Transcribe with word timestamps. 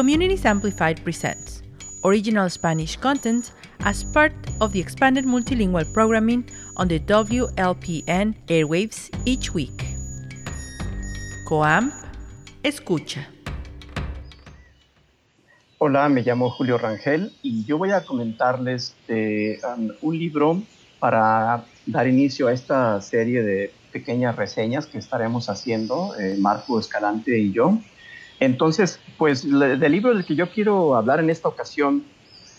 Communities 0.00 0.46
Amplified 0.46 1.04
presents 1.04 1.60
original 2.04 2.48
Spanish 2.48 2.96
content 2.96 3.52
as 3.80 4.02
part 4.02 4.32
of 4.62 4.72
the 4.72 4.80
expanded 4.80 5.26
multilingual 5.26 5.84
programming 5.92 6.48
on 6.78 6.88
the 6.88 6.98
WLPN 7.00 8.34
airwaves 8.48 9.10
each 9.26 9.52
week. 9.52 9.84
Coam, 11.46 11.92
escucha. 12.64 13.26
Hola, 15.76 16.08
me 16.08 16.22
llamo 16.22 16.48
Julio 16.48 16.78
Rangel 16.78 17.34
y 17.42 17.66
yo 17.66 17.76
voy 17.76 17.90
a 17.90 18.02
comentarles 18.02 18.94
de 19.06 19.60
um, 19.68 19.90
un 20.00 20.18
libro 20.18 20.62
para 20.98 21.66
dar 21.84 22.08
inicio 22.08 22.48
a 22.48 22.54
esta 22.54 23.02
serie 23.02 23.42
de 23.42 23.70
pequeñas 23.92 24.34
reseñas 24.34 24.86
que 24.86 24.96
estaremos 24.96 25.50
haciendo, 25.50 26.18
eh, 26.18 26.38
Marco 26.38 26.80
Escalante 26.80 27.38
y 27.38 27.52
yo. 27.52 27.78
Entonces, 28.40 28.98
pues 29.18 29.44
el 29.44 29.92
libro 29.92 30.14
del 30.14 30.24
que 30.24 30.34
yo 30.34 30.50
quiero 30.50 30.96
hablar 30.96 31.20
en 31.20 31.28
esta 31.28 31.48
ocasión 31.48 32.04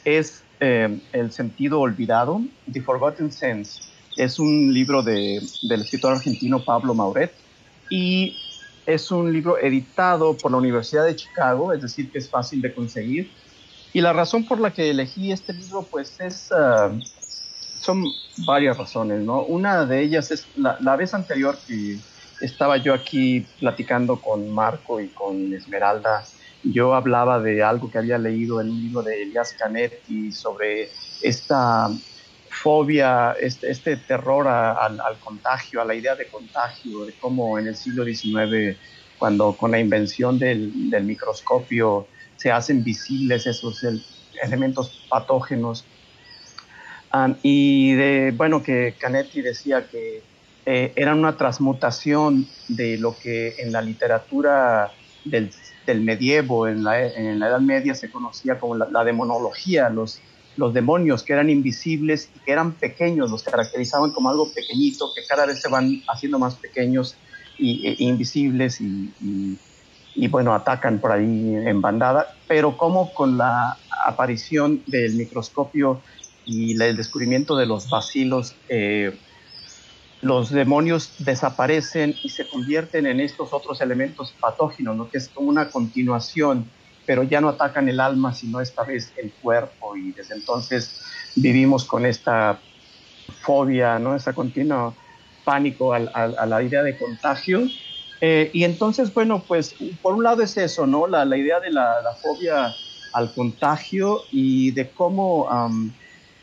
es 0.05 0.43
eh, 0.59 0.99
El 1.11 1.31
sentido 1.31 1.79
olvidado, 1.79 2.41
The 2.71 2.81
Forgotten 2.81 3.31
Sense. 3.31 3.81
Es 4.15 4.37
un 4.37 4.71
libro 4.73 5.01
de, 5.01 5.41
del 5.63 5.81
escritor 5.81 6.13
argentino 6.13 6.63
Pablo 6.63 6.93
Mauret 6.93 7.33
y 7.89 8.37
es 8.85 9.09
un 9.09 9.33
libro 9.33 9.57
editado 9.57 10.37
por 10.37 10.51
la 10.51 10.57
Universidad 10.57 11.05
de 11.05 11.15
Chicago, 11.15 11.73
es 11.73 11.81
decir, 11.81 12.11
que 12.11 12.19
es 12.19 12.29
fácil 12.29 12.61
de 12.61 12.73
conseguir. 12.73 13.31
Y 13.93 14.01
la 14.01 14.13
razón 14.13 14.45
por 14.45 14.59
la 14.59 14.71
que 14.71 14.91
elegí 14.91 15.31
este 15.31 15.53
libro, 15.53 15.83
pues 15.89 16.19
es... 16.19 16.49
Uh, 16.51 16.99
son 17.79 18.05
varias 18.45 18.77
razones, 18.77 19.21
¿no? 19.21 19.41
Una 19.41 19.85
de 19.87 20.01
ellas 20.01 20.29
es 20.29 20.45
la, 20.55 20.77
la, 20.81 20.95
vez 20.95 21.15
anterior 21.15 21.57
que 21.67 21.97
estaba 22.41 22.77
yo 22.77 22.93
aquí 22.93 23.45
platicando 23.59 24.19
con 24.19 24.49
Marco 24.53 24.99
y 24.99 25.07
con 25.09 25.53
Esmeralda, 25.53 26.23
yo 26.63 26.93
hablaba 26.93 27.39
de 27.39 27.63
algo 27.63 27.89
que 27.89 27.97
había 27.97 28.17
leído 28.17 28.61
en 28.61 28.69
un 28.69 28.81
libro 28.81 29.01
de 29.01 29.23
Elias 29.23 29.53
Canetti 29.57 30.31
sobre 30.31 30.89
esta 31.21 31.89
fobia, 32.49 33.35
este, 33.39 33.71
este 33.71 33.97
terror 33.97 34.47
al, 34.47 34.99
contagio, 35.23 35.81
a 35.81 35.85
la 35.85 35.95
idea 35.95 36.15
de 36.15 36.27
contagio, 36.27 37.05
de 37.05 37.13
cómo 37.13 37.57
en 37.57 37.67
el 37.67 37.75
siglo 37.75 38.03
XIX, 38.03 38.77
cuando 39.17 39.53
con 39.53 39.71
la 39.71 39.79
invención 39.79 40.37
del, 40.37 40.71
microscopio 41.03 42.07
se 42.35 42.51
hacen 42.51 42.83
visibles 42.83 43.47
esos 43.47 43.83
el, 43.83 44.03
elementos 44.43 45.05
patógenos, 45.09 45.85
Um, 47.13 47.35
y 47.43 47.93
de, 47.93 48.31
bueno, 48.31 48.63
que 48.63 48.95
Canetti 48.97 49.41
decía 49.41 49.85
que 49.85 50.23
eh, 50.65 50.93
era 50.95 51.15
una 51.15 51.37
transmutación 51.37 52.47
de 52.67 52.97
lo 52.97 53.15
que 53.17 53.55
en 53.59 53.71
la 53.71 53.81
literatura 53.81 54.91
del, 55.25 55.51
del 55.85 56.01
medievo, 56.01 56.67
en 56.67 56.83
la, 56.83 57.05
en 57.05 57.39
la, 57.39 57.47
Edad 57.47 57.61
Media, 57.61 57.95
se 57.95 58.11
conocía 58.11 58.59
como 58.59 58.75
la, 58.75 58.87
la, 58.89 59.03
demonología, 59.03 59.89
los, 59.89 60.19
los 60.57 60.73
demonios 60.73 61.23
que 61.23 61.33
eran 61.33 61.49
invisibles 61.49 62.29
y 62.35 62.39
que 62.39 62.51
eran 62.51 62.73
pequeños, 62.73 63.31
los 63.31 63.43
caracterizaban 63.43 64.11
como 64.11 64.29
algo 64.29 64.51
pequeñito, 64.53 65.11
que 65.15 65.21
cada 65.27 65.45
vez 65.45 65.61
se 65.61 65.69
van 65.69 66.03
haciendo 66.07 66.37
más 66.37 66.55
pequeños 66.55 67.15
y, 67.57 67.87
e, 67.87 67.95
invisibles 67.99 68.81
y, 68.81 69.11
y, 69.21 69.57
y, 70.15 70.27
bueno, 70.27 70.53
atacan 70.53 70.99
por 70.99 71.11
ahí 71.11 71.55
en 71.55 71.81
bandada, 71.81 72.35
pero 72.47 72.77
como 72.77 73.13
con 73.13 73.37
la 73.37 73.77
aparición 74.05 74.83
del 74.87 75.13
microscopio 75.13 76.01
y 76.45 76.81
el 76.81 76.97
descubrimiento 76.97 77.55
de 77.55 77.65
los 77.65 77.89
bacilos, 77.89 78.55
eh, 78.67 79.17
los 80.21 80.51
demonios 80.51 81.15
desaparecen 81.19 82.15
y 82.23 82.29
se 82.29 82.47
convierten 82.47 83.07
en 83.07 83.19
estos 83.19 83.53
otros 83.53 83.81
elementos 83.81 84.33
patógenos, 84.39 84.95
¿no? 84.95 85.09
que 85.09 85.17
es 85.17 85.29
como 85.29 85.49
una 85.49 85.69
continuación, 85.69 86.65
pero 87.05 87.23
ya 87.23 87.41
no 87.41 87.49
atacan 87.49 87.89
el 87.89 87.99
alma, 87.99 88.33
sino 88.33 88.61
esta 88.61 88.83
vez 88.83 89.11
el 89.17 89.31
cuerpo, 89.31 89.97
y 89.97 90.11
desde 90.11 90.35
entonces 90.35 91.01
vivimos 91.35 91.85
con 91.85 92.05
esta 92.05 92.59
fobia, 93.41 93.97
¿no? 93.97 94.15
esa 94.15 94.33
continua 94.33 94.93
pánico 95.43 95.93
a, 95.93 95.99
la 95.99 96.61
idea 96.61 96.83
de 96.83 96.97
contagio. 96.97 97.67
Eh, 98.23 98.51
y 98.53 98.63
entonces, 98.63 99.11
bueno, 99.11 99.43
pues 99.47 99.73
por 100.03 100.13
un 100.13 100.23
lado 100.23 100.43
es 100.43 100.55
eso, 100.55 100.85
¿no? 100.85 101.07
La, 101.07 101.25
idea 101.35 101.59
de 101.59 101.71
la, 101.71 102.15
fobia 102.21 102.71
al 103.13 103.33
contagio 103.33 104.19
y 104.31 104.69
de 104.71 104.91
cómo 104.91 105.49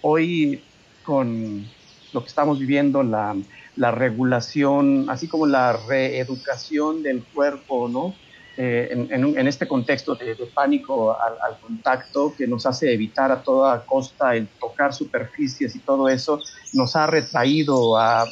hoy 0.03 0.61
con 1.05 1.65
lo 2.13 2.23
que 2.23 2.27
estamos 2.27 2.59
viviendo, 2.59 3.05
la, 3.05 3.37
la, 3.79 3.91
regulación, 3.91 5.07
así 5.09 5.29
como 5.29 5.47
la 5.47 5.73
reeducación 5.89 7.03
del 7.03 7.23
cuerpo, 7.23 7.89
¿no? 7.89 8.15
Eh, 8.57 8.89
en, 8.91 9.39
en, 9.39 9.47
este 9.47 9.69
contexto 9.69 10.17
de, 10.17 10.35
pánico 10.53 11.17
al, 11.17 11.61
contacto 11.61 12.35
que 12.37 12.49
nos 12.49 12.67
hace 12.67 12.93
evitar 12.93 13.31
a 13.31 13.41
toda 13.41 13.87
costa 13.87 14.35
el 14.35 14.49
tocar 14.49 14.93
superficies 14.93 15.77
y 15.77 15.79
todo 15.79 16.09
eso, 16.09 16.41
nos 16.73 16.97
ha 16.97 17.07
retraído 17.07 17.97
a, 17.97 18.23
a, 18.23 18.27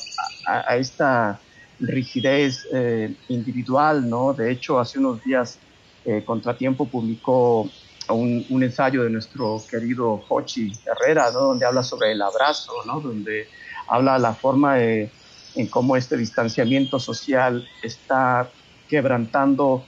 a 0.46 0.76
esta 0.76 1.38
rigidez 1.78 2.66
eh, 2.72 3.14
individual, 3.28 4.08
¿no? 4.08 4.32
De 4.32 4.50
hecho, 4.50 4.80
hace 4.80 4.98
unos 4.98 5.22
días 5.22 5.58
eh, 6.04 6.22
Contratiempo 6.24 6.86
publicó 6.86 7.68
un, 8.08 8.46
un, 8.48 8.62
ensayo 8.62 9.02
de 9.02 9.10
nuestro 9.10 9.62
querido 9.68 10.22
Hochi 10.28 10.72
Herrera, 10.86 11.30
¿no? 11.32 11.40
donde 11.40 11.66
habla 11.66 11.82
sobre 11.82 12.12
el 12.12 12.22
abrazo, 12.22 12.72
¿no? 12.86 13.00
donde 13.00 13.48
habla 13.88 14.16
la 14.18 14.32
forma 14.32 14.76
de, 14.76 15.10
en 15.56 15.66
cómo 15.66 15.96
este 15.96 16.16
distanciamiento 16.16 16.98
social 16.98 17.66
está 17.82 18.50
quebrantando 18.88 19.84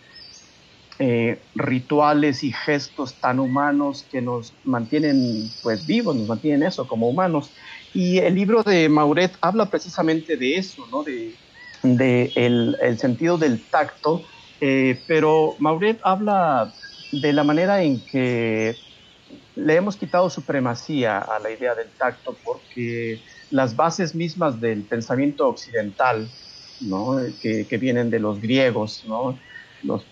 eh, 0.99 1.39
rituales 1.55 2.43
y 2.43 2.51
gestos 2.51 3.15
tan 3.15 3.39
humanos 3.39 4.05
que 4.11 4.21
nos 4.21 4.53
mantienen 4.65 5.49
pues 5.63 5.87
vivos, 5.87 6.17
nos 6.17 6.27
mantienen 6.27 6.65
eso 6.65 6.89
como 6.89 7.09
humanos. 7.09 7.51
Y 7.95 8.19
el 8.19 8.35
libro 8.35 8.65
de 8.65 8.89
Mauret 8.89 9.33
habla 9.41 9.67
precisamente 9.67 10.37
de 10.37 10.57
eso, 10.57 10.87
¿no? 10.91 11.05
de, 11.05 11.35
de 11.83 12.33
el, 12.35 12.77
el 12.83 12.99
sentido 12.99 13.39
del 13.39 13.63
tacto, 13.71 14.23
eh, 14.61 15.01
pero 15.07 15.55
Mauret 15.61 16.01
habla 16.03 16.75
de 17.13 17.33
la 17.33 17.45
manera 17.45 17.83
en 17.83 18.01
que 18.01 18.77
le 19.55 19.75
hemos 19.75 19.97
quitado 19.97 20.29
supremacía 20.31 21.19
a 21.19 21.39
la 21.39 21.51
idea 21.51 21.75
del 21.75 21.89
tacto 21.91 22.37
porque 22.45 23.21
las 23.51 23.77
bases 23.77 24.15
mismas 24.15 24.61
del 24.61 24.83
pensamiento 24.83 25.49
occidental, 25.49 26.29
¿no? 26.81 27.17
que, 27.41 27.67
que, 27.67 27.79
vienen 27.79 28.11
de 28.11 28.19
los 28.19 28.41
griegos, 28.41 29.05
¿no? 29.07 29.39
los, 29.83 30.05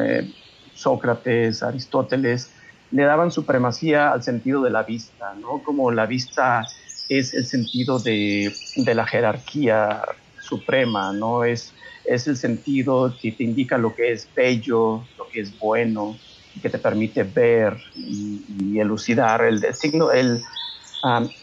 eh, 0.00 0.30
Sócrates, 0.74 1.62
Aristóteles, 1.62 2.52
le 2.90 3.04
daban 3.04 3.30
supremacía 3.30 4.12
al 4.12 4.22
sentido 4.22 4.62
de 4.62 4.70
la 4.70 4.82
vista, 4.82 5.34
¿no? 5.34 5.62
como 5.62 5.90
la 5.90 6.06
vista 6.06 6.66
es 7.08 7.34
el 7.34 7.44
sentido 7.44 7.98
de, 7.98 8.52
de 8.76 8.94
la 8.94 9.06
jerarquía 9.06 10.02
suprema, 10.40 11.12
¿no? 11.12 11.44
es 11.44 11.74
es 12.04 12.26
el 12.26 12.36
sentido 12.36 13.14
que 13.20 13.32
te 13.32 13.44
indica 13.44 13.78
lo 13.78 13.94
que 13.94 14.12
es 14.12 14.28
bello, 14.34 15.04
lo 15.16 15.28
que 15.32 15.40
es 15.40 15.58
bueno, 15.58 16.18
que 16.60 16.68
te 16.68 16.78
permite 16.78 17.22
ver 17.22 17.76
y, 17.94 18.44
y 18.58 18.80
elucidar. 18.80 19.44
El, 19.44 19.64
el 19.64 19.74
signo, 19.74 20.10
el, 20.10 20.42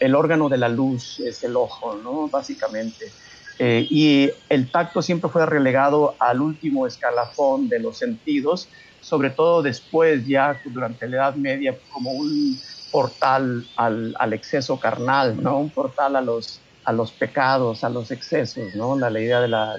el, 0.00 0.14
órgano 0.14 0.48
de 0.48 0.58
la 0.58 0.68
luz 0.68 1.20
es 1.20 1.42
el 1.44 1.56
ojo, 1.56 1.94
¿no? 2.02 2.28
Básicamente. 2.28 3.10
Eh, 3.58 3.86
y 3.90 4.30
el 4.48 4.70
tacto 4.70 5.02
siempre 5.02 5.30
fue 5.30 5.44
relegado 5.44 6.14
al 6.18 6.40
último 6.40 6.86
escalafón 6.86 7.68
de 7.68 7.80
los 7.80 7.98
sentidos, 7.98 8.68
sobre 9.00 9.30
todo 9.30 9.62
después, 9.62 10.26
ya 10.26 10.60
durante 10.64 11.08
la 11.08 11.16
Edad 11.16 11.34
Media, 11.34 11.76
como 11.92 12.12
un 12.12 12.56
portal 12.92 13.66
al, 13.76 14.14
al 14.18 14.32
exceso 14.32 14.78
carnal, 14.78 15.42
¿no? 15.42 15.58
Un 15.58 15.70
portal 15.70 16.16
a 16.16 16.20
los, 16.20 16.60
a 16.84 16.92
los 16.92 17.12
pecados, 17.12 17.84
a 17.84 17.90
los 17.90 18.10
excesos, 18.10 18.74
¿no? 18.74 18.98
La, 18.98 19.10
idea 19.10 19.40
de 19.40 19.48
la 19.48 19.76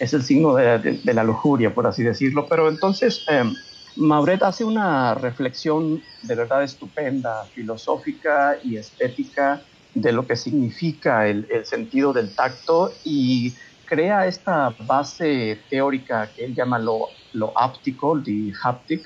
es 0.00 0.12
el 0.12 0.22
signo 0.24 0.54
de, 0.54 1.00
la 1.04 1.22
lujuria, 1.22 1.72
por 1.72 1.86
así 1.86 2.02
decirlo. 2.02 2.46
Pero 2.48 2.68
entonces, 2.68 3.24
eh, 3.30 3.44
Mauret 3.96 4.42
hace 4.42 4.64
una 4.64 5.14
reflexión 5.14 6.02
de 6.22 6.34
verdad 6.34 6.62
estupenda, 6.62 7.44
filosófica 7.54 8.56
y 8.62 8.76
estética 8.76 9.62
de 9.94 10.12
lo 10.12 10.26
que 10.26 10.36
significa 10.36 11.28
el, 11.28 11.46
sentido 11.66 12.12
del 12.12 12.34
tacto 12.34 12.92
y 13.04 13.52
crea 13.84 14.26
esta 14.26 14.74
base 14.86 15.58
teórica 15.68 16.30
que 16.34 16.46
él 16.46 16.54
llama 16.54 16.78
lo, 16.78 17.08
lo 17.34 17.52
áptico, 17.54 18.18
the 18.22 18.52
haptic, 18.62 19.02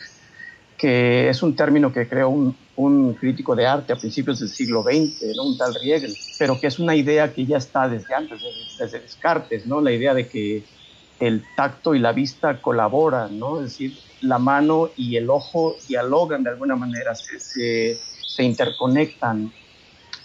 que 0.79 1.29
es 1.29 1.43
un 1.43 1.56
término 1.56 1.93
que 1.93 2.06
creó 2.06 2.29
un, 2.29 2.56
un, 2.77 3.15
crítico 3.15 3.56
de 3.56 3.67
arte 3.67 3.93
a 3.93 3.97
principios 3.97 4.39
del 4.39 4.49
siglo 4.49 4.85
XX, 4.85 5.35
¿no? 5.35 5.44
un 5.44 5.59
tal 5.59 5.75
Riegel, 5.75 6.15
pero 6.39 6.61
que 6.61 6.69
es 6.69 6.79
una 6.79 6.94
idea 6.94 7.32
que 7.32 7.44
ya 7.44 7.56
está 7.56 7.89
desde 7.89 8.15
antes, 8.15 8.41
desde, 8.41 8.85
desde 8.85 9.00
Descartes, 9.00 9.67
¿no? 9.67 9.81
la 9.81 9.91
idea 9.91 10.15
de 10.15 10.29
que 10.29 10.62
el 11.21 11.45
tacto 11.57 11.95
y 11.95 11.99
la 11.99 12.13
vista 12.13 12.61
colaboran, 12.61 13.39
¿no? 13.39 13.59
Es 13.59 13.73
decir, 13.73 13.99
la 14.21 14.39
mano 14.39 14.91
y 14.97 15.17
el 15.17 15.31
ojo 15.31 15.77
dialogan 15.89 16.43
de 16.43 16.51
alguna 16.51 16.77
manera, 16.77 17.15
se, 17.15 17.99
se, 18.27 18.43
interconectan 18.43 19.53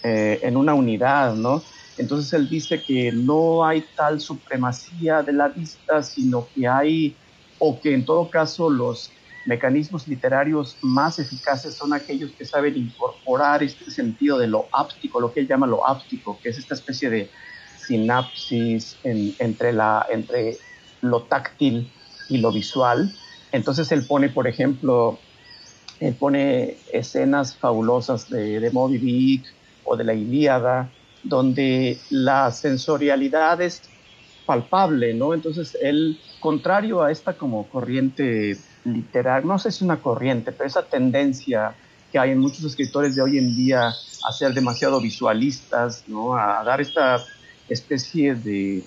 eh, 0.02 0.40
en 0.42 0.56
una 0.56 0.74
unidad, 0.74 1.34
¿no? 1.34 1.62
Entonces 1.98 2.32
él 2.32 2.48
dice 2.48 2.82
que 2.82 3.12
no 3.12 3.64
hay 3.64 3.84
tal 3.96 4.20
supremacía 4.20 5.22
de 5.22 5.32
la 5.32 5.48
vista, 5.48 6.02
sino 6.02 6.48
que 6.54 6.66
hay, 6.66 7.16
o 7.58 7.80
que 7.80 7.94
en 7.94 8.04
todo 8.04 8.28
caso 8.30 8.68
los, 8.70 9.10
mecanismos 9.44 10.06
literarios 10.06 10.76
más 10.82 11.18
eficaces 11.18 11.74
son 11.74 11.92
aquellos 11.92 12.30
que 12.32 12.44
saben 12.44 12.76
incorporar 12.76 13.62
este 13.62 13.90
sentido 13.90 14.38
de 14.38 14.46
lo 14.46 14.68
áptico, 14.72 15.20
lo 15.20 15.32
que 15.32 15.40
él 15.40 15.48
llama 15.48 15.66
lo 15.66 15.86
áptico, 15.86 16.38
que 16.42 16.50
es 16.50 16.58
esta 16.58 16.74
especie 16.74 17.10
de 17.10 17.30
sinapsis 17.76 18.96
entre, 19.04 19.72
la, 19.72 20.06
entre 20.10 20.58
lo 21.02 21.24
táctil 21.24 21.90
y 22.28 22.38
lo 22.38 22.50
visual. 22.50 23.14
Entonces 23.52 23.92
él 23.92 24.06
pone, 24.06 24.30
por 24.30 24.48
ejemplo, 24.48 25.18
él 26.00 26.14
pone 26.14 26.78
escenas 26.92 27.54
fabulosas 27.56 28.30
de, 28.30 28.58
de 28.58 28.70
Moby 28.70 28.98
Dick 28.98 29.44
o 29.84 29.96
de 29.96 30.04
la 30.04 30.14
Ilíada, 30.14 30.90
donde 31.22 31.98
la 32.10 32.50
sensorialidad 32.50 33.60
es 33.60 33.82
palpable, 34.46 35.14
¿no? 35.14 35.34
Entonces 35.34 35.76
él, 35.80 36.18
contrario 36.40 37.02
a 37.02 37.12
esta 37.12 37.34
como 37.34 37.68
corriente 37.68 38.56
literal, 38.84 39.46
no 39.46 39.58
sé 39.58 39.70
si 39.70 39.76
es 39.76 39.82
una 39.82 40.00
corriente, 40.00 40.50
pero 40.52 40.66
esa 40.66 40.82
tendencia 40.82 41.74
que 42.10 42.18
hay 42.18 42.30
en 42.30 42.38
muchos 42.38 42.64
escritores 42.64 43.14
de 43.14 43.22
hoy 43.22 43.38
en 43.38 43.54
día 43.54 43.88
a 43.88 44.32
ser 44.32 44.52
demasiado 44.52 45.00
visualistas, 45.00 46.04
¿no? 46.08 46.36
A 46.36 46.62
dar 46.64 46.80
esta 46.80 47.24
especie 47.68 48.34
de, 48.34 48.82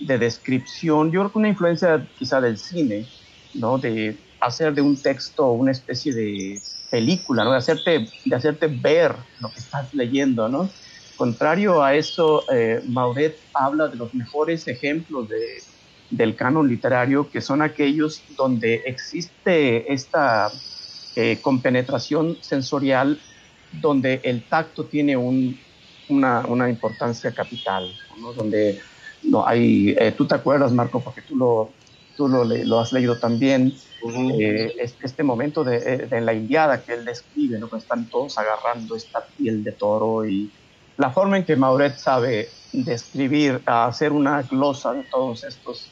de 0.00 0.18
descripción, 0.18 1.12
yo 1.12 1.20
creo 1.20 1.32
que 1.32 1.38
una 1.38 1.48
influencia 1.48 2.06
quizá 2.18 2.40
del 2.40 2.58
cine, 2.58 3.06
¿no? 3.54 3.78
De 3.78 4.16
hacer 4.40 4.74
de 4.74 4.80
un 4.80 4.96
texto 4.96 5.52
una 5.52 5.72
especie 5.72 6.12
de 6.12 6.60
película, 6.90 7.44
¿no? 7.44 7.52
De 7.52 7.58
hacerte, 7.58 8.08
de 8.24 8.36
hacerte 8.36 8.66
ver 8.66 9.14
lo 9.40 9.50
que 9.50 9.58
estás 9.58 9.92
leyendo, 9.94 10.48
¿no? 10.48 10.70
Contrario 11.16 11.82
a 11.82 11.94
eso, 11.94 12.44
eh, 12.50 12.82
Mauret 12.86 13.38
habla 13.52 13.88
de 13.88 13.96
los 13.96 14.14
mejores 14.14 14.66
ejemplos 14.66 15.28
de, 15.28 15.62
del 16.10 16.34
canon 16.34 16.66
literario, 16.66 17.30
que 17.30 17.40
son 17.40 17.60
aquellos 17.60 18.22
donde 18.36 18.82
existe 18.86 19.92
esta 19.92 20.50
eh, 21.16 21.38
compenetración 21.42 22.38
sensorial, 22.40 23.20
donde 23.72 24.20
el 24.24 24.42
tacto 24.44 24.86
tiene 24.86 25.16
una, 25.16 26.46
una, 26.46 26.70
importancia 26.70 27.32
capital, 27.32 27.92
¿no? 28.18 28.32
donde 28.32 28.80
no 29.22 29.46
hay, 29.46 29.94
eh, 29.98 30.12
tú 30.16 30.26
te 30.26 30.34
acuerdas, 30.34 30.72
Marco, 30.72 31.00
porque 31.00 31.22
tú 31.22 31.36
lo, 31.36 31.70
tú 32.16 32.28
lo, 32.28 32.44
lo 32.44 32.80
has 32.80 32.92
leído 32.92 33.18
también, 33.18 33.74
eh, 34.38 34.74
este 35.02 35.22
momento 35.22 35.62
de, 35.62 36.06
de, 36.06 36.20
la 36.20 36.32
indiada 36.32 36.82
que 36.82 36.94
él 36.94 37.04
describe, 37.04 37.58
¿no? 37.58 37.68
que 37.68 37.76
están 37.76 38.08
todos 38.08 38.38
agarrando 38.38 38.96
esta 38.96 39.24
piel 39.36 39.62
de 39.62 39.72
toro 39.72 40.26
y 40.26 40.50
la 40.96 41.10
forma 41.10 41.38
en 41.38 41.44
que 41.44 41.56
Mauret 41.56 41.96
sabe 41.96 42.48
describir, 42.72 43.62
hacer 43.66 44.12
una 44.12 44.42
glosa 44.42 44.92
de 44.92 45.02
todos 45.04 45.44
estos 45.44 45.90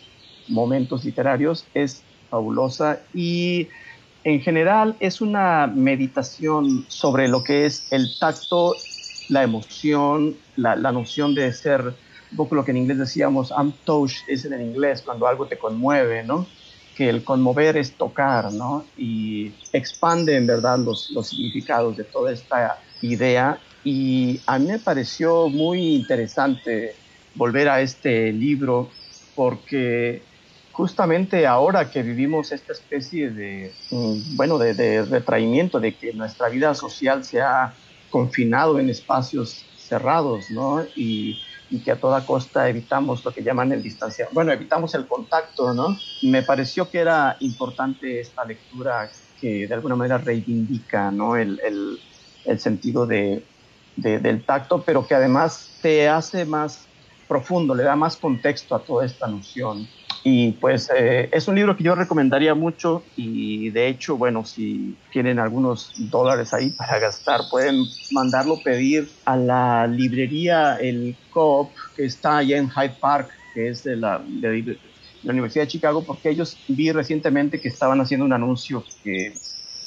momentos 0.48 1.04
literarios 1.04 1.66
es 1.74 2.02
fabulosa 2.30 3.00
y 3.14 3.68
en 4.24 4.40
general 4.40 4.96
es 5.00 5.20
una 5.20 5.66
meditación 5.66 6.84
sobre 6.88 7.28
lo 7.28 7.42
que 7.42 7.64
es 7.64 7.90
el 7.90 8.18
tacto, 8.18 8.74
la 9.28 9.42
emoción, 9.42 10.36
la, 10.56 10.76
noción 10.92 11.34
de 11.34 11.52
ser, 11.52 11.94
un 12.30 12.36
poco 12.36 12.54
lo 12.54 12.64
que 12.64 12.70
en 12.72 12.78
inglés 12.78 12.98
decíamos, 12.98 13.50
I'm 13.50 13.72
touched, 13.84 14.28
es 14.28 14.44
en 14.44 14.60
inglés, 14.60 15.02
cuando 15.02 15.26
algo 15.26 15.46
te 15.46 15.58
conmueve, 15.58 16.24
¿no? 16.24 16.46
Que 16.96 17.08
el 17.08 17.24
conmover 17.24 17.76
es 17.76 17.92
tocar, 17.92 18.52
¿no? 18.52 18.84
Y 18.96 19.52
expande 19.72 20.36
en 20.36 20.46
verdad 20.46 20.78
los, 20.78 21.10
los 21.10 21.28
significados 21.28 21.96
de 21.96 22.04
toda 22.04 22.32
esta 22.32 22.80
idea. 23.02 23.58
Y 23.84 24.40
a 24.46 24.58
mí 24.58 24.66
me 24.66 24.78
pareció 24.78 25.48
muy 25.48 25.94
interesante 25.94 26.94
volver 27.34 27.68
a 27.68 27.80
este 27.80 28.32
libro 28.32 28.90
porque 29.34 30.22
justamente 30.78 31.44
ahora 31.44 31.90
que 31.90 32.04
vivimos 32.04 32.52
esta 32.52 32.72
especie 32.72 33.30
de, 33.30 33.72
mm, 33.90 34.36
bueno, 34.36 34.58
de, 34.58 35.04
retraimiento, 35.04 35.80
de 35.80 35.96
que 35.96 36.12
nuestra 36.12 36.48
vida 36.48 36.72
social 36.72 37.24
se 37.24 37.40
ha 37.40 37.74
confinado 38.10 38.78
en 38.78 38.88
espacios 38.88 39.64
cerrados, 39.76 40.50
¿no? 40.52 40.84
Y, 40.94 41.40
que 41.84 41.90
a 41.90 42.00
toda 42.00 42.24
costa 42.24 42.68
evitamos 42.68 43.24
lo 43.24 43.32
que 43.32 43.42
llaman 43.42 43.72
el 43.72 43.82
distanciamiento, 43.82 44.34
bueno, 44.34 44.52
evitamos 44.52 44.94
el 44.94 45.06
contacto, 45.06 45.74
¿no? 45.74 45.96
Me 46.22 46.42
pareció 46.42 46.90
que 46.90 46.98
era 46.98 47.36
importante 47.40 48.20
esta 48.20 48.44
lectura 48.44 49.10
que 49.40 49.66
de 49.68 49.74
alguna 49.74 49.94
manera 49.94 50.18
reivindica, 50.18 51.10
¿no? 51.10 51.36
El, 51.36 51.60
el, 51.62 51.98
el 52.46 52.58
sentido 52.58 53.06
de, 53.06 53.44
del 53.96 54.44
tacto, 54.44 54.82
pero 54.82 55.06
que 55.06 55.14
además 55.14 55.78
te 55.82 56.08
hace 56.08 56.44
más 56.44 56.86
profundo, 57.26 57.74
le 57.74 57.82
da 57.82 57.96
más 57.96 58.16
contexto 58.16 58.74
a 58.74 58.80
toda 58.80 59.04
esta 59.04 59.26
noción. 59.26 59.86
Y 60.24 60.52
pues 60.52 60.90
eh, 60.94 61.28
es 61.32 61.48
un 61.48 61.54
libro 61.54 61.76
que 61.76 61.84
yo 61.84 61.94
recomendaría 61.94 62.54
mucho 62.54 63.02
y 63.16 63.70
de 63.70 63.88
hecho, 63.88 64.16
bueno, 64.16 64.44
si 64.44 64.96
tienen 65.12 65.38
algunos 65.38 65.92
dólares 66.10 66.52
ahí 66.52 66.70
para 66.70 66.98
gastar, 66.98 67.48
pueden 67.50 67.86
mandarlo 68.10 68.60
pedir 68.62 69.08
a 69.24 69.36
la 69.36 69.86
librería 69.86 70.76
El 70.76 71.16
Coop, 71.30 71.70
que 71.96 72.04
está 72.04 72.38
allá 72.38 72.58
en 72.58 72.68
Hyde 72.68 72.96
Park, 73.00 73.30
que 73.54 73.68
es 73.68 73.84
de 73.84 73.96
la, 73.96 74.22
de 74.26 74.78
la 75.22 75.32
Universidad 75.32 75.64
de 75.64 75.68
Chicago, 75.68 76.04
porque 76.04 76.30
ellos 76.30 76.58
vi 76.68 76.90
recientemente 76.90 77.60
que 77.60 77.68
estaban 77.68 78.00
haciendo 78.00 78.26
un 78.26 78.32
anuncio 78.32 78.84
que 79.02 79.34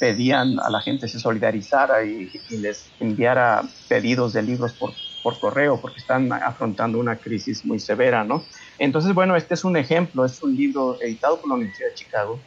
pedían 0.02 0.58
a 0.58 0.68
la 0.68 0.80
gente 0.80 1.06
se 1.06 1.20
solidarizara 1.20 2.04
y, 2.04 2.28
les 2.50 2.90
enviara 2.98 3.62
pedidos 3.88 4.32
de 4.32 4.42
libros 4.42 4.72
por, 4.72 4.90
por 5.22 5.38
correo 5.38 5.80
porque 5.80 5.98
están 5.98 6.32
afrontando 6.32 6.98
una 6.98 7.16
crisis 7.16 7.64
muy 7.64 7.78
severa, 7.78 8.24
¿no? 8.24 8.44
Entonces, 8.78 9.14
bueno, 9.14 9.36
este 9.36 9.54
es 9.54 9.64
un 9.64 9.76
ejemplo, 9.76 10.24
es 10.24 10.42
un 10.42 10.56
libro 10.56 10.98
editado 11.00 11.40
por 11.40 11.48
la 11.48 11.54
Universidad 11.54 11.88
de 11.88 11.94
Chicago, 11.94 12.40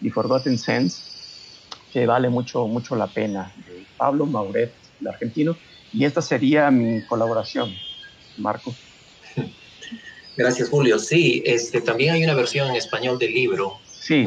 The 0.00 0.10
Forgotten 0.10 0.58
Sense, 0.58 1.02
que 1.92 2.06
vale 2.06 2.28
mucho, 2.28 2.66
mucho 2.66 2.96
la 2.96 3.06
pena, 3.06 3.52
de 3.66 3.84
Pablo 3.96 4.26
Mauret, 4.26 4.72
el 5.00 5.08
argentino, 5.08 5.56
y 5.92 6.04
esta 6.04 6.22
sería 6.22 6.70
mi 6.70 7.02
colaboración, 7.02 7.70
Marco. 8.38 8.74
Gracias, 10.36 10.70
Julio. 10.70 10.98
Sí, 10.98 11.42
este, 11.44 11.80
también 11.80 12.14
hay 12.14 12.24
una 12.24 12.34
versión 12.34 12.70
en 12.70 12.76
español 12.76 13.18
del 13.18 13.34
libro. 13.34 13.78
Sí. 13.84 14.24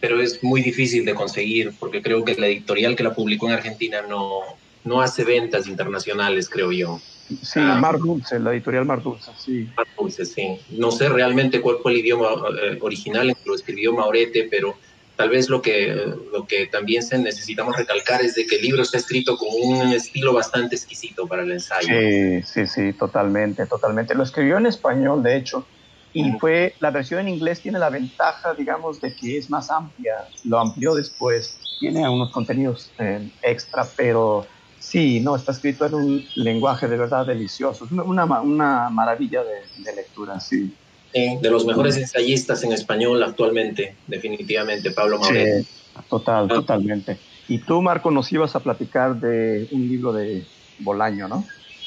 Pero 0.00 0.20
es 0.20 0.42
muy 0.42 0.62
difícil 0.62 1.04
de 1.04 1.14
conseguir 1.14 1.72
porque 1.78 2.02
creo 2.02 2.24
que 2.24 2.34
la 2.34 2.46
editorial 2.46 2.96
que 2.96 3.02
la 3.02 3.14
publicó 3.14 3.48
en 3.48 3.54
Argentina 3.54 4.02
no, 4.08 4.40
no 4.84 5.00
hace 5.00 5.24
ventas 5.24 5.66
internacionales, 5.66 6.48
creo 6.48 6.70
yo. 6.70 7.00
Sí, 7.42 7.60
ah. 7.60 7.76
Mar 7.80 7.98
Dulce, 7.98 8.38
la 8.38 8.52
editorial 8.52 8.84
Mar 8.84 9.02
Dulce, 9.02 9.30
sí. 9.38 9.68
Mar 9.76 9.86
Dulce, 9.98 10.24
sí. 10.24 10.58
No 10.70 10.90
sé 10.90 11.08
realmente 11.08 11.60
cuál 11.60 11.76
fue 11.82 11.92
el 11.92 11.98
idioma 11.98 12.28
eh, 12.62 12.78
original 12.80 13.30
en 13.30 13.34
que 13.34 13.42
lo 13.46 13.54
escribió 13.54 13.92
Maurete, 13.92 14.48
pero 14.50 14.76
tal 15.16 15.30
vez 15.30 15.48
lo 15.48 15.62
que, 15.62 15.94
lo 16.32 16.46
que 16.46 16.66
también 16.66 17.02
se 17.02 17.18
necesitamos 17.18 17.76
recalcar 17.76 18.20
es 18.22 18.34
de 18.34 18.46
que 18.46 18.56
el 18.56 18.62
libro 18.62 18.82
está 18.82 18.98
escrito 18.98 19.36
con 19.36 19.48
un 19.52 19.92
estilo 19.92 20.32
bastante 20.32 20.76
exquisito 20.76 21.26
para 21.26 21.42
el 21.42 21.52
ensayo. 21.52 21.88
Sí, 21.88 22.42
sí, 22.42 22.66
sí, 22.66 22.92
totalmente, 22.92 23.66
totalmente. 23.66 24.14
Lo 24.14 24.24
escribió 24.24 24.58
en 24.58 24.66
español, 24.66 25.22
de 25.22 25.36
hecho, 25.36 25.66
y 26.12 26.30
fue, 26.38 26.74
la 26.78 26.92
versión 26.92 27.20
en 27.20 27.28
inglés 27.28 27.60
tiene 27.60 27.78
la 27.78 27.90
ventaja, 27.90 28.54
digamos, 28.54 29.00
de 29.00 29.14
que 29.14 29.36
es 29.36 29.50
más 29.50 29.68
amplia, 29.68 30.14
lo 30.44 30.60
amplió 30.60 30.94
después, 30.94 31.58
tiene 31.80 32.08
unos 32.08 32.30
contenidos 32.30 32.92
eh, 32.98 33.28
extra, 33.42 33.84
pero 33.96 34.46
sí, 34.84 35.20
no, 35.20 35.36
está 35.36 35.52
escrito 35.52 35.86
en 35.86 35.94
un 35.94 36.26
lenguaje 36.36 36.86
de 36.88 36.96
verdad 36.96 37.26
delicioso, 37.26 37.84
es 37.84 37.90
una, 37.90 38.24
una 38.24 38.90
maravilla 38.90 39.42
de, 39.42 39.94
lectura, 39.94 40.38
sí. 40.40 40.72
de 41.12 41.50
los 41.50 41.64
mejores 41.64 41.96
ensayistas 41.96 42.62
en 42.64 42.72
español 42.72 43.22
actualmente, 43.22 43.96
definitivamente, 44.06 44.90
Pablo 44.90 45.18
Mauret. 45.18 45.64
Sí, 45.64 45.68
total, 46.08 46.48
ah. 46.50 46.54
totalmente. 46.54 47.18
Y 47.48 47.58
tú, 47.58 47.82
Marco, 47.82 48.10
nos 48.10 48.32
ibas 48.32 48.54
a 48.56 48.60
platicar 48.60 49.16
de 49.16 49.68
un 49.72 49.88
libro 49.88 50.12
de 50.12 50.44
Bolaño, 50.78 51.28
¿no? 51.28 51.44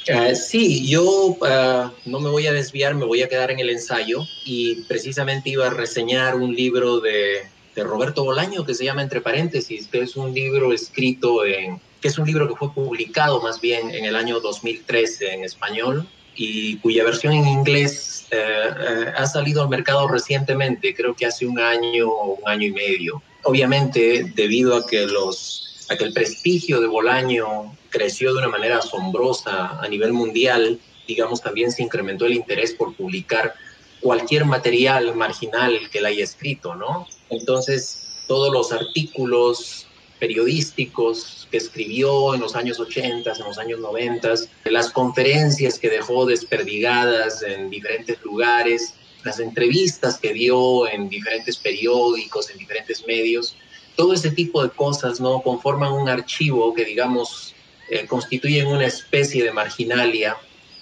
Eh, 0.08 0.36
sí, 0.36 0.88
yo 0.88 1.38
ah, 1.42 1.92
no 2.06 2.20
me 2.20 2.30
voy 2.30 2.48
a 2.48 2.54
desviar, 2.54 2.96
me 2.96 3.06
voy 3.06 3.22
a 3.22 3.27
quedar 3.27 3.51
en 3.51 3.60
el 3.60 3.70
ensayo 3.70 4.24
y 4.46 4.84
precisamente 4.84 5.50
iba 5.50 5.68
a 5.68 5.70
reseñar 5.70 6.36
un 6.36 6.56
libro 6.56 7.00
de, 7.00 7.44
Roberto 7.75 8.24
Bolaño 8.24 8.66
que 8.66 8.74
se 8.74 8.86
llama 8.86 9.04
Entre 9.04 9.22
paréntesis, 9.22 9.88
que 9.88 10.01
es 10.01 10.16
un 10.16 10.34
libro 10.34 10.74
escrito 10.74 11.46
en, 11.46 11.80
que 12.01 12.08
es 12.08 12.18
un 12.18 12.25
libro 12.25 12.48
que 12.48 12.56
fue 12.56 12.74
publicado 12.74 13.42
más 13.42 13.60
bien 13.60 13.89
en 13.92 14.06
el 14.06 14.16
año 14.16 14.39
2013 14.39 15.34
en 15.34 15.44
español 15.44 16.08
y 16.36 16.77
cuya 16.77 17.04
versión 17.04 17.34
en 17.34 17.48
inglés 17.48 18.27
eh, 18.32 18.38
eh, 18.38 19.13
ha 19.16 19.25
salido 19.25 19.63
al 19.63 19.70
mercado 19.70 20.08
recientemente, 20.08 20.94
creo 20.94 21.16
que 21.16 21.25
hace 21.25 21.46
un 21.46 21.60
año 21.60 22.08
o 22.08 22.36
un 22.36 22.48
año 22.48 22.68
y 22.68 22.72
medio. 22.72 23.22
Obviamente, 23.44 24.32
debido 24.36 24.75
a 24.75 24.86
que 24.86 25.06
los 25.06 25.63
a 25.89 25.96
que 25.96 26.04
el 26.04 26.13
prestigio 26.13 26.82
de 26.82 26.88
Bolaño 26.88 27.74
creció 27.89 28.34
de 28.34 28.39
una 28.39 28.50
manera 28.50 28.80
asombrosa 28.80 29.80
a 29.80 29.88
nivel 29.88 30.12
mundial, 30.12 30.80
digamos, 31.08 31.42
también 31.42 31.72
se 31.72 31.82
incrementó 31.82 32.25
el 32.25 32.34
interés 32.34 32.74
por 32.74 32.94
publicar 32.96 33.54
cualquier 34.01 34.46
material 34.46 35.16
marginal 35.16 35.80
que 35.89 36.00
él 36.00 36.06
haya 36.06 36.24
escrito, 36.24 36.75
¿no? 36.75 37.08
Entonces, 37.30 38.25
todos 38.27 38.51
los 38.51 38.72
artículos 38.74 39.87
periodísticos 40.20 41.48
que 41.52 41.58
escribió 41.58 42.34
en 42.34 42.42
los 42.42 42.56
años 42.56 42.80
80, 42.80 43.32
en 43.32 43.44
los 43.44 43.58
años 43.58 43.80
90, 43.80 44.34
las 44.66 44.90
conferencias 44.90 45.80
que 45.80 45.90
dejó 45.90 46.26
desperdigadas 46.26 47.44
en 47.44 47.70
diferentes 47.70 48.22
lugares, 48.24 48.94
las 49.24 49.40
entrevistas 49.40 50.18
que 50.18 50.34
dio 50.34 50.88
en 50.88 51.10
diferentes 51.10 51.58
periódicos, 51.58 52.50
en 52.50 52.58
diferentes 52.58 53.06
medios, 53.06 53.56
todo 53.96 54.14
ese 54.14 54.32
tipo 54.32 54.64
de 54.64 54.70
cosas, 54.70 55.20
¿no? 55.20 55.42
Conforman 55.42 55.92
un 55.92 56.08
archivo 56.08 56.74
que, 56.74 56.86
digamos, 56.86 57.54
eh, 57.90 58.06
constituyen 58.06 58.68
una 58.68 58.86
especie 58.86 59.44
de 59.44 59.52
marginalia 59.52 60.38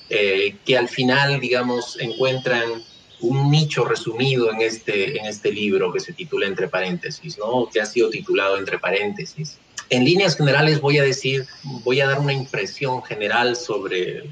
eh, 0.10 0.56
que 0.66 0.78
al 0.78 0.90
final, 0.90 1.40
digamos, 1.40 1.98
encuentran 2.00 2.84
un 3.26 3.50
nicho 3.50 3.86
resumido 3.86 4.52
en 4.52 4.62
este, 4.62 5.18
en 5.18 5.26
este 5.26 5.52
libro 5.52 5.92
que 5.92 6.00
se 6.00 6.14
titula 6.14 6.48
Entre 6.48 6.68
paréntesis, 6.68 7.38
¿no? 7.38 7.70
Que 7.72 7.82
ha 7.82 7.86
sido 7.86 8.10
titulado 8.10 8.58
Entre 8.58 8.80
paréntesis. 8.80 9.58
En 9.90 10.04
líneas 10.04 10.36
generales 10.36 10.82
voy 10.82 10.98
a 10.98 11.04
decir, 11.04 11.46
voy 11.84 12.02
a 12.02 12.08
dar 12.08 12.20
una 12.20 12.34
impresión 12.34 13.04
general 13.04 13.56
sobre, 13.56 14.24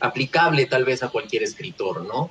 aplicable 0.00 0.66
tal 0.66 0.84
vez 0.84 1.02
a 1.02 1.08
cualquier 1.08 1.42
escritor, 1.42 2.04
¿no? 2.04 2.30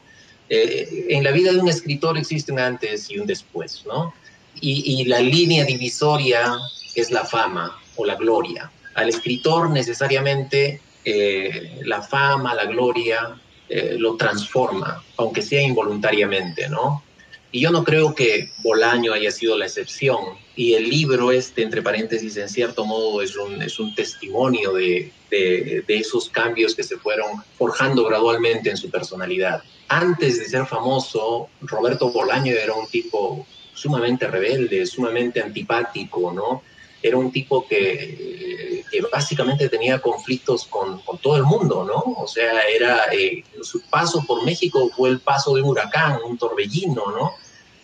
Eh, 0.50 1.08
en 1.10 1.24
la 1.24 1.32
vida 1.32 1.52
de 1.52 1.60
un 1.60 1.70
escritor 1.70 2.18
existe 2.18 2.52
un 2.52 2.60
antes 2.60 3.10
y 3.12 3.20
un 3.20 3.28
después, 3.28 3.84
¿no? 3.86 4.14
Y, 4.62 5.06
la 5.06 5.22
línea 5.22 5.64
divisoria 5.64 6.58
es 6.96 7.12
la 7.12 7.24
fama 7.24 7.80
o 7.96 8.06
la 8.06 8.16
gloria. 8.16 8.70
Al 8.96 9.08
escritor 9.08 9.70
necesariamente 9.70 10.82
eh, 11.06 11.80
la 11.86 12.02
fama, 12.02 12.54
la 12.56 12.66
gloria, 12.66 13.40
eh, 13.70 13.96
lo 13.98 14.16
transforma, 14.16 15.04
aunque 15.18 15.42
sea 15.42 15.62
involuntariamente, 15.62 16.68
¿no? 16.70 17.04
Y 17.52 17.62
yo 17.62 17.72
no 17.72 17.84
creo 17.84 18.14
que 18.14 18.52
Bolaño 18.64 19.14
haya 19.14 19.32
sido 19.32 19.58
la 19.58 19.66
excepción. 19.66 20.20
Y 20.56 20.74
el 20.74 20.90
libro 20.90 21.32
este, 21.32 21.64
entre 21.64 21.82
paréntesis, 21.82 22.38
en 22.38 22.50
cierto 22.50 22.86
modo 22.86 23.22
es 23.22 23.36
un, 23.36 23.62
es 23.62 23.80
un 23.80 23.96
testimonio 23.96 24.74
de, 24.74 25.12
de, 25.32 25.84
de, 25.88 25.98
esos 25.98 26.30
cambios 26.30 26.76
que 26.76 26.84
se 26.84 26.98
fueron 26.98 27.44
forjando 27.58 28.04
gradualmente 28.04 28.70
en 28.70 28.78
su 28.78 28.90
personalidad. 28.90 29.64
Antes 29.88 30.38
de 30.38 30.46
ser 30.46 30.66
famoso, 30.66 31.50
Roberto 31.62 32.12
Bolaño 32.12 32.54
era 32.54 32.74
un 32.74 32.88
tipo 32.88 33.48
sumamente 33.74 34.28
rebelde, 34.28 34.86
sumamente 34.86 35.42
antipático, 35.42 36.32
¿no? 36.32 36.62
Era 37.02 37.18
un 37.18 37.32
tipo 37.32 37.66
que, 37.68 38.84
que 38.92 39.02
básicamente 39.02 39.70
tenía 39.70 40.00
conflictos 40.00 40.66
con, 40.66 41.00
con, 41.02 41.18
todo 41.18 41.38
el 41.38 41.44
mundo, 41.44 41.86
¿no? 41.86 42.22
O 42.22 42.28
sea, 42.28 42.62
era, 42.64 43.06
eh, 43.14 43.44
su 43.62 43.82
paso 43.84 44.24
por 44.28 44.44
México 44.44 44.90
fue 44.96 45.10
el 45.10 45.20
paso 45.20 45.56
de 45.56 45.62
un 45.62 45.70
huracán, 45.70 46.20
un 46.26 46.38
torbellino, 46.38 47.12
¿no? 47.12 47.32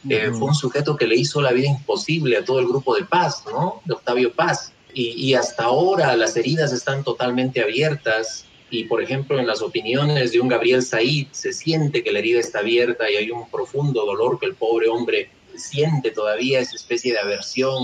Eh, 0.08 0.32
fue 0.32 0.50
un 0.50 0.56
sujeto 0.56 0.96
que 0.96 1.08
le 1.08 1.16
hizo 1.16 1.42
la 1.42 1.52
vida 1.52 1.68
imposible 1.68 2.38
a 2.38 2.46
todo 2.46 2.60
el 2.60 2.68
grupo 2.68 2.96
de 2.96 3.06
Paz, 3.06 3.44
¿no? 3.48 3.82
De 3.86 3.94
Octavio 3.94 4.34
Paz. 4.34 4.72
Y, 4.94 5.12
y, 5.12 5.34
hasta 5.34 5.64
ahora 5.64 6.16
las 6.16 6.38
heridas 6.38 6.72
están 6.72 7.04
totalmente 7.04 7.62
abiertas 7.62 8.46
y, 8.70 8.86
por 8.86 9.02
ejemplo, 9.02 9.40
en 9.40 9.48
las 9.48 9.62
opiniones 9.62 10.32
de 10.32 10.40
un 10.40 10.48
Gabriel 10.48 10.84
Said 10.84 11.28
se 11.32 11.54
siente 11.54 12.04
que 12.04 12.12
la 12.12 12.20
herida 12.20 12.40
está 12.40 12.60
abierta 12.60 13.10
y 13.10 13.16
hay 13.16 13.32
un 13.32 13.50
profundo 13.50 14.06
dolor 14.06 14.40
que 14.40 14.46
el 14.46 14.56
pobre 14.56 14.88
hombre 14.88 15.30
siente 15.56 16.12
todavía, 16.12 16.60
esa 16.60 16.76
especie 16.76 17.14
de 17.14 17.20
aversión 17.20 17.84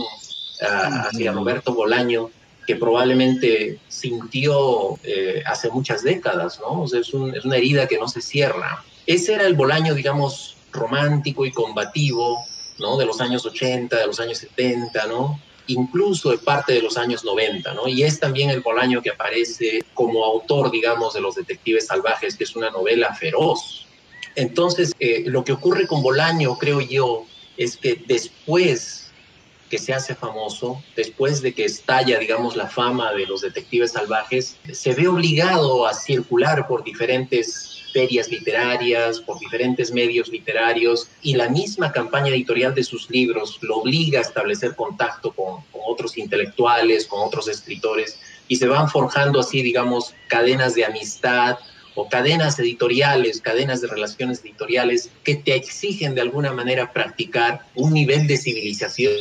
hacia 0.61 1.31
Roberto 1.31 1.73
Bolaño 1.73 2.29
que 2.67 2.75
probablemente 2.75 3.79
sintió 3.87 4.97
eh, 5.03 5.41
hace 5.45 5.69
muchas 5.69 6.03
décadas, 6.03 6.59
¿no? 6.59 6.83
O 6.83 6.87
sea, 6.87 6.99
es 6.99 7.13
una 7.13 7.57
herida 7.57 7.87
que 7.87 7.97
no 7.97 8.07
se 8.07 8.21
cierra. 8.21 8.83
Ese 9.07 9.33
era 9.33 9.45
el 9.45 9.55
Bolaño, 9.55 9.95
digamos, 9.95 10.57
romántico 10.71 11.45
y 11.45 11.51
combativo, 11.51 12.45
¿no? 12.79 12.97
De 12.97 13.05
los 13.05 13.19
años 13.19 13.45
80, 13.45 13.97
de 13.97 14.07
los 14.07 14.19
años 14.19 14.37
70, 14.37 15.07
¿no? 15.07 15.39
Incluso 15.67 16.31
de 16.31 16.37
parte 16.37 16.73
de 16.73 16.81
los 16.81 16.97
años 16.97 17.23
90, 17.23 17.73
¿no? 17.73 17.87
Y 17.87 18.03
es 18.03 18.19
también 18.19 18.49
el 18.49 18.61
Bolaño 18.61 19.01
que 19.01 19.09
aparece 19.09 19.83
como 19.93 20.23
autor, 20.23 20.71
digamos, 20.71 21.13
de 21.13 21.21
Los 21.21 21.35
Detectives 21.35 21.87
Salvajes, 21.87 22.35
que 22.35 22.43
es 22.43 22.55
una 22.55 22.69
novela 22.69 23.13
feroz. 23.15 23.87
Entonces, 24.35 24.93
eh, 24.99 25.23
lo 25.25 25.43
que 25.43 25.51
ocurre 25.53 25.87
con 25.87 26.01
Bolaño, 26.03 26.57
creo 26.57 26.79
yo, 26.79 27.25
es 27.57 27.75
que 27.75 28.01
después 28.07 29.00
que 29.71 29.79
se 29.79 29.93
hace 29.93 30.13
famoso, 30.13 30.83
después 30.97 31.41
de 31.41 31.53
que 31.53 31.63
estalla, 31.63 32.19
digamos, 32.19 32.57
la 32.57 32.67
fama 32.67 33.13
de 33.13 33.25
los 33.25 33.39
detectives 33.39 33.93
salvajes, 33.93 34.57
se 34.73 34.93
ve 34.93 35.07
obligado 35.07 35.87
a 35.87 35.93
circular 35.93 36.67
por 36.67 36.83
diferentes 36.83 37.81
ferias 37.93 38.29
literarias, 38.29 39.21
por 39.21 39.39
diferentes 39.39 39.93
medios 39.93 40.27
literarios, 40.27 41.07
y 41.21 41.35
la 41.35 41.47
misma 41.47 41.93
campaña 41.93 42.31
editorial 42.31 42.75
de 42.75 42.83
sus 42.83 43.09
libros 43.09 43.59
lo 43.61 43.77
obliga 43.77 44.19
a 44.19 44.23
establecer 44.23 44.75
contacto 44.75 45.31
con, 45.31 45.61
con 45.71 45.81
otros 45.87 46.17
intelectuales, 46.17 47.07
con 47.07 47.25
otros 47.25 47.47
escritores, 47.47 48.19
y 48.49 48.57
se 48.57 48.67
van 48.67 48.89
forjando 48.89 49.39
así, 49.39 49.61
digamos, 49.61 50.13
cadenas 50.27 50.75
de 50.75 50.83
amistad, 50.83 51.57
o 51.95 52.07
cadenas 52.07 52.57
editoriales, 52.59 53.41
cadenas 53.41 53.81
de 53.81 53.87
relaciones 53.87 54.41
editoriales 54.43 55.09
que 55.23 55.35
te 55.35 55.55
exigen 55.55 56.15
de 56.15 56.21
alguna 56.21 56.53
manera 56.53 56.91
practicar 56.93 57.61
un 57.75 57.93
nivel 57.93 58.27
de 58.27 58.37
civilización 58.37 59.13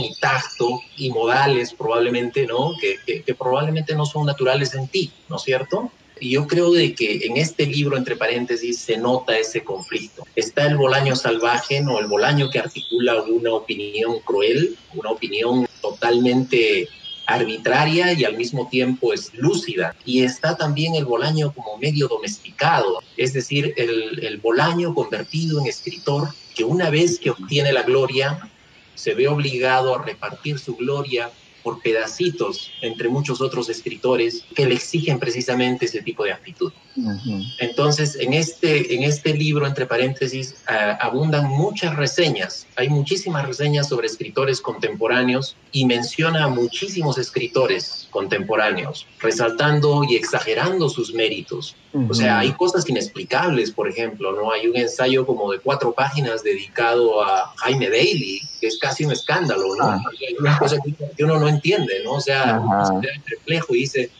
y 0.00 0.14
tacto 0.20 0.80
y 0.96 1.10
modales 1.10 1.74
probablemente, 1.74 2.46
¿no? 2.46 2.72
Que, 2.80 3.34
probablemente 3.34 3.94
no 3.94 4.06
son 4.06 4.26
naturales 4.26 4.74
en 4.74 4.88
ti, 4.88 5.12
¿no 5.28 5.36
es 5.36 5.42
cierto? 5.42 5.90
Y 6.20 6.30
yo 6.30 6.46
creo 6.46 6.70
de 6.70 6.94
que 6.94 7.26
en 7.26 7.36
este 7.36 7.66
libro, 7.66 7.96
entre 7.96 8.16
paréntesis, 8.16 8.78
se 8.78 8.96
nota 8.96 9.36
ese 9.36 9.64
conflicto. 9.64 10.24
Está 10.36 10.66
el 10.66 10.76
Bolaño 10.76 11.16
salvaje, 11.16 11.80
no 11.80 11.98
el 11.98 12.06
Bolaño 12.06 12.50
que 12.50 12.60
articula 12.60 13.20
una 13.22 13.52
opinión 13.52 14.20
cruel, 14.24 14.76
una 14.94 15.10
opinión 15.10 15.66
totalmente 15.82 16.88
arbitraria 17.26 18.12
y 18.12 18.24
al 18.24 18.36
mismo 18.36 18.68
tiempo 18.68 19.12
es 19.12 19.32
lúcida. 19.34 19.94
Y 20.04 20.22
está 20.22 20.56
también 20.56 20.94
el 20.94 21.04
Bolaño 21.04 21.52
como 21.52 21.78
medio 21.78 22.08
domesticado, 22.08 23.00
es 23.16 23.32
decir, 23.32 23.74
el, 23.76 24.24
el 24.24 24.38
Bolaño 24.38 24.94
convertido 24.94 25.60
en 25.60 25.66
escritor 25.66 26.28
que 26.54 26.64
una 26.64 26.90
vez 26.90 27.18
que 27.18 27.30
obtiene 27.30 27.72
la 27.72 27.82
gloria, 27.82 28.50
se 28.94 29.14
ve 29.14 29.28
obligado 29.28 29.94
a 29.94 30.02
repartir 30.02 30.58
su 30.58 30.76
gloria 30.76 31.30
por 31.62 31.80
pedacitos 31.80 32.70
entre 32.82 33.08
muchos 33.08 33.40
otros 33.40 33.68
escritores 33.68 34.44
que 34.54 34.66
le 34.66 34.74
exigen 34.74 35.18
precisamente 35.18 35.86
ese 35.86 36.02
tipo 36.02 36.24
de 36.24 36.32
actitud. 36.32 36.72
Uh 36.96 37.10
-huh. 37.10 37.54
Entonces, 37.58 38.16
en 38.20 38.34
este, 38.34 38.94
en 38.94 39.02
este 39.02 39.34
libro, 39.34 39.66
entre 39.66 39.84
paréntesis, 39.86 40.54
uh, 40.68 40.96
abundan 41.00 41.48
muchas 41.48 41.96
reseñas. 41.96 42.66
Hay 42.76 42.88
muchísimas 42.88 43.46
reseñas 43.46 43.88
sobre 43.88 44.06
escritores 44.06 44.60
contemporáneos 44.60 45.56
y 45.72 45.86
menciona 45.86 46.44
a 46.44 46.48
muchísimos 46.48 47.18
escritores 47.18 48.06
contemporáneos, 48.10 49.06
resaltando 49.20 50.04
y 50.08 50.14
exagerando 50.14 50.88
sus 50.88 51.12
méritos. 51.12 51.74
Uh 51.92 52.00
-huh. 52.00 52.10
O 52.10 52.14
sea, 52.14 52.38
hay 52.38 52.52
cosas 52.52 52.88
inexplicables, 52.88 53.72
por 53.72 53.88
ejemplo, 53.88 54.32
¿no? 54.32 54.52
Hay 54.52 54.68
un 54.68 54.76
ensayo 54.76 55.26
como 55.26 55.50
de 55.50 55.58
cuatro 55.58 55.92
páginas 55.92 56.44
dedicado 56.44 57.24
a 57.24 57.52
Jaime 57.56 57.88
Bailey, 57.90 58.40
que 58.60 58.68
es 58.68 58.78
casi 58.78 59.04
un 59.04 59.12
escándalo, 59.12 59.74
¿no? 59.74 59.84
Ah. 59.84 60.00
Hay 60.28 60.36
una 60.38 60.58
cosa 60.58 60.76
que 61.16 61.24
uno 61.24 61.40
no 61.40 61.48
entiende, 61.48 62.02
¿no? 62.04 62.12
O 62.12 62.20
sea, 62.20 62.62
se 63.02 63.20
perplejo 63.28 63.74
y 63.74 63.78
dice, 63.80 64.10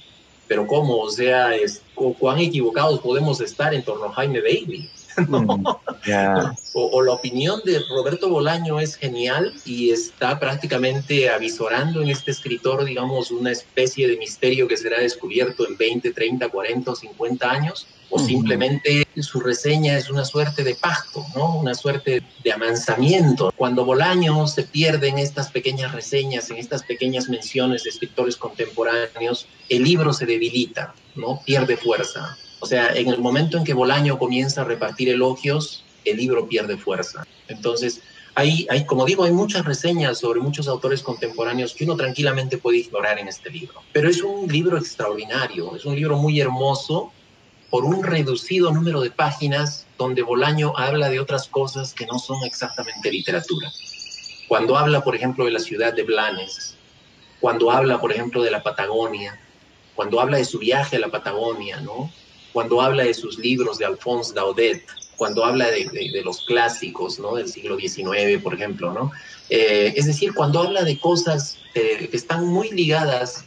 pero 0.55 0.69
¿cómo? 0.69 1.01
O 1.01 1.11
sea, 1.11 1.53
es, 1.57 1.83
¿cuán 2.21 2.39
equivocados 2.39 3.01
podemos 3.01 3.41
estar 3.41 3.75
en 3.75 3.83
torno 3.83 4.05
a 4.05 4.13
Jaime 4.13 4.41
Bailey? 4.41 4.89
¿no? 5.29 5.41
mm, 5.41 5.65
yeah. 6.07 6.55
o, 6.73 6.87
o, 6.87 7.03
la 7.03 7.13
opinión 7.13 7.61
de 7.65 7.81
Roberto 7.89 8.29
Bolaño 8.29 8.81
es 8.81 8.97
genial 8.97 9.53
y 9.65 9.91
está 9.91 10.39
prácticamente 10.39 11.31
avisorando 11.31 12.03
en 12.03 12.11
este 12.11 12.31
escritor, 12.31 12.85
digamos, 12.85 13.31
una 13.31 13.53
especie 13.53 14.09
de 14.09 14.17
misterio 14.17 14.69
que 14.69 14.77
será 14.77 14.99
descubierto 15.01 15.67
en 15.67 15.77
20, 15.77 16.13
30, 16.13 16.49
40 16.49 16.91
o 16.91 16.95
50 16.95 17.51
años, 17.51 17.87
o 18.11 18.19
mm. 18.19 18.27
simplemente 18.27 19.07
su 19.23 19.41
reseña 19.41 19.97
es 19.97 20.11
una 20.11 20.25
suerte 20.25 20.65
de 20.65 20.75
pacto, 20.75 21.25
¿no? 21.35 21.59
Una 21.59 21.75
suerte 21.75 22.23
de 22.43 22.53
amansamiento. 22.53 23.53
Cuando 23.57 23.85
Bolaño 23.85 24.47
se 24.47 24.65
pierde 24.65 25.09
en 25.09 25.19
estas 25.19 25.51
pequeñas 25.51 25.93
reseñas, 25.93 26.51
en 26.51 26.57
estas 26.57 26.83
pequeñas 26.83 27.29
menciones 27.29 27.85
de 27.85 27.91
escritores 27.91 28.37
contemporáneos, 28.37 29.47
el 29.69 29.85
libro 29.85 30.13
se 30.13 30.27
debilita, 30.27 30.95
¿no? 31.15 31.41
Pierde 31.45 31.77
fuerza. 31.77 32.37
O 32.61 32.67
sea, 32.67 32.95
en 32.95 33.09
el 33.09 33.19
momento 33.19 33.59
en 33.59 33.65
que 33.65 33.75
Bolaño 33.75 34.19
comienza 34.19 34.63
a 34.63 34.65
repartir 34.65 35.09
elogios, 35.09 35.85
el 36.05 36.17
libro 36.17 36.49
pierde 36.49 36.77
fuerza. 36.77 37.27
Entonces, 37.49 38.01
hay, 38.35 38.67
hay, 38.69 38.85
como 38.85 39.05
digo, 39.05 39.25
hay 39.25 39.33
muchas 39.33 39.65
reseñas 39.65 40.19
sobre 40.19 40.41
muchos 40.41 40.67
autores 40.67 41.03
contemporáneos 41.03 41.75
que 41.75 41.85
uno 41.85 41.97
tranquilamente 41.97 42.59
puede 42.59 42.79
ignorar 42.79 43.19
en 43.19 43.29
este 43.29 43.51
libro. 43.51 43.83
Pero 43.93 44.09
es 44.09 44.23
un 44.23 44.51
libro 44.51 44.77
extraordinario, 44.77 45.77
es 45.77 45.85
un 45.85 45.95
libro 45.95 46.17
muy 46.17 46.41
hermoso 46.41 47.13
por 47.71 47.85
un 47.85 48.03
reducido 48.03 48.71
número 48.73 49.01
de 49.01 49.11
páginas 49.11 49.87
donde 49.99 50.23
Bolaño 50.23 50.73
habla 50.77 51.11
de 51.11 51.21
otras 51.21 51.49
cosas 51.49 51.93
que 51.93 52.07
no 52.07 52.19
son 52.19 52.43
exactamente 52.45 53.11
literatura. 53.11 53.71
Cuando 54.49 54.77
habla, 54.77 55.03
por 55.03 55.15
ejemplo, 55.15 55.45
de 55.45 55.53
la 55.53 55.59
ciudad 55.59 55.93
de 55.93 56.03
Blanes, 56.03 56.77
cuando 57.41 57.71
habla, 57.71 58.01
por 58.01 58.13
ejemplo, 58.13 58.43
de 58.43 58.51
la 58.51 58.63
Patagonia, 58.63 59.39
cuando 59.95 60.21
habla 60.21 60.39
de 60.39 60.45
su 60.45 60.59
viaje 60.59 60.97
a 60.97 61.01
la 61.01 61.09
Patagonia, 61.09 61.81
¿no? 61.81 62.11
Cuando 62.55 62.81
habla 62.81 63.03
de 63.03 63.13
sus 63.13 63.37
libros 63.37 63.79
de 63.79 63.85
Alphonse 63.85 64.33
Daudet, 64.33 64.87
cuando 65.17 65.45
habla 65.45 65.67
de, 65.71 66.23
los 66.25 66.47
clásicos 66.47 67.19
¿no? 67.19 67.35
del 67.35 67.49
siglo 67.49 67.77
XIX, 67.77 68.41
por 68.43 68.55
ejemplo. 68.55 68.93
¿no? 68.93 69.11
Eh, 69.51 69.93
es 69.97 70.07
decir, 70.07 70.33
cuando 70.35 70.61
habla 70.61 70.85
de 70.85 70.99
cosas 70.99 71.59
eh, 71.75 72.09
que 72.09 72.17
están 72.17 72.47
muy 72.47 72.71
ligadas 72.71 73.45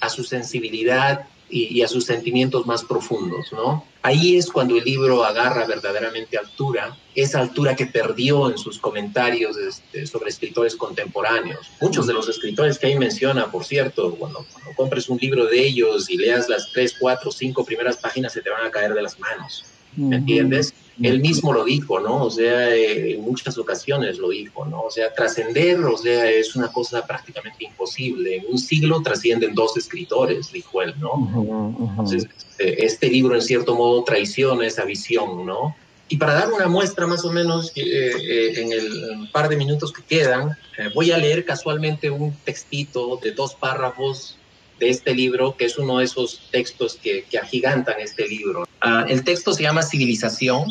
a 0.00 0.10
su 0.10 0.24
sensibilidad 0.24 1.26
y, 1.50 1.82
a 1.82 1.88
sus 1.88 2.04
sentimientos 2.04 2.66
más 2.66 2.84
profundos, 2.84 3.52
¿no? 3.52 3.84
Ahí 4.02 4.36
es 4.36 4.50
cuando 4.50 4.76
el 4.76 4.84
libro 4.84 5.24
agarra 5.24 5.66
verdaderamente 5.66 6.38
altura, 6.38 6.96
esa 7.14 7.40
altura 7.40 7.76
que 7.76 7.86
perdió 7.86 8.50
en 8.50 8.56
sus 8.56 8.78
comentarios 8.78 9.56
este, 9.56 10.06
sobre 10.06 10.30
escritores 10.30 10.76
contemporáneos. 10.76 11.66
Muchos 11.80 12.06
de 12.06 12.14
los 12.14 12.28
escritores 12.28 12.78
que 12.78 12.86
ahí 12.86 12.98
menciona, 12.98 13.50
por 13.50 13.64
cierto, 13.64 14.14
cuando, 14.14 14.46
cuando 14.52 14.72
compres 14.76 15.08
un 15.08 15.18
libro 15.18 15.46
de 15.46 15.60
ellos 15.60 16.08
y 16.08 16.16
leas 16.16 16.48
las 16.48 16.72
tres, 16.72 16.94
cuatro, 16.98 17.30
cinco 17.30 17.64
primeras 17.64 17.96
páginas, 17.96 18.32
se 18.32 18.40
te 18.40 18.50
van 18.50 18.66
a 18.66 18.70
caer 18.70 18.94
de 18.94 19.02
las 19.02 19.18
manos. 19.18 19.64
¿Me 19.96 20.16
entiendes? 20.16 20.72
Él 21.02 21.20
mismo 21.20 21.52
lo 21.52 21.64
dijo, 21.64 21.98
¿no? 22.00 22.24
O 22.24 22.30
sea, 22.30 22.74
eh, 22.74 23.14
en 23.14 23.22
muchas 23.22 23.56
ocasiones 23.56 24.18
lo 24.18 24.30
dijo, 24.30 24.66
¿no? 24.66 24.82
O 24.82 24.90
sea, 24.90 25.12
trascender, 25.12 25.80
o 25.80 25.96
sea, 25.96 26.30
es 26.30 26.54
una 26.56 26.68
cosa 26.68 27.06
prácticamente 27.06 27.64
imposible. 27.64 28.36
En 28.36 28.44
un 28.50 28.58
siglo 28.58 29.00
trascienden 29.00 29.54
dos 29.54 29.76
escritores, 29.76 30.52
dijo 30.52 30.82
él, 30.82 30.94
¿no? 30.98 31.88
Entonces, 31.90 32.26
este, 32.36 32.84
este 32.84 33.08
libro, 33.08 33.34
en 33.34 33.42
cierto 33.42 33.74
modo, 33.74 34.04
traiciona 34.04 34.66
esa 34.66 34.84
visión, 34.84 35.46
¿no? 35.46 35.74
Y 36.08 36.16
para 36.16 36.34
dar 36.34 36.52
una 36.52 36.66
muestra 36.66 37.06
más 37.06 37.24
o 37.24 37.32
menos 37.32 37.72
eh, 37.76 37.82
eh, 37.86 38.60
en 38.60 38.72
el 38.72 39.30
par 39.32 39.48
de 39.48 39.56
minutos 39.56 39.92
que 39.92 40.02
quedan, 40.02 40.56
voy 40.94 41.12
a 41.12 41.18
leer 41.18 41.44
casualmente 41.44 42.10
un 42.10 42.34
textito 42.44 43.18
de 43.22 43.32
dos 43.32 43.54
párrafos 43.54 44.36
de 44.80 44.88
este 44.88 45.14
libro, 45.14 45.56
que 45.56 45.66
es 45.66 45.78
uno 45.78 45.98
de 45.98 46.06
esos 46.06 46.40
textos 46.50 46.98
que, 47.00 47.24
agigantan 47.40 48.00
este 48.00 48.26
libro. 48.26 48.66
Ah, 48.80 49.04
el 49.08 49.22
texto 49.22 49.52
se 49.52 49.62
llama 49.62 49.82
Civilización 49.82 50.64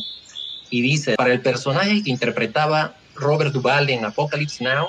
y 0.71 0.81
dice, 0.81 1.15
para 1.15 1.31
el 1.31 1.41
personaje 1.41 2.03
que 2.03 2.09
interpretaba 2.09 2.97
Robert 3.15 3.53
Duvall 3.53 3.89
en 3.91 4.03
Apocalypse 4.03 4.63
Now, 4.63 4.87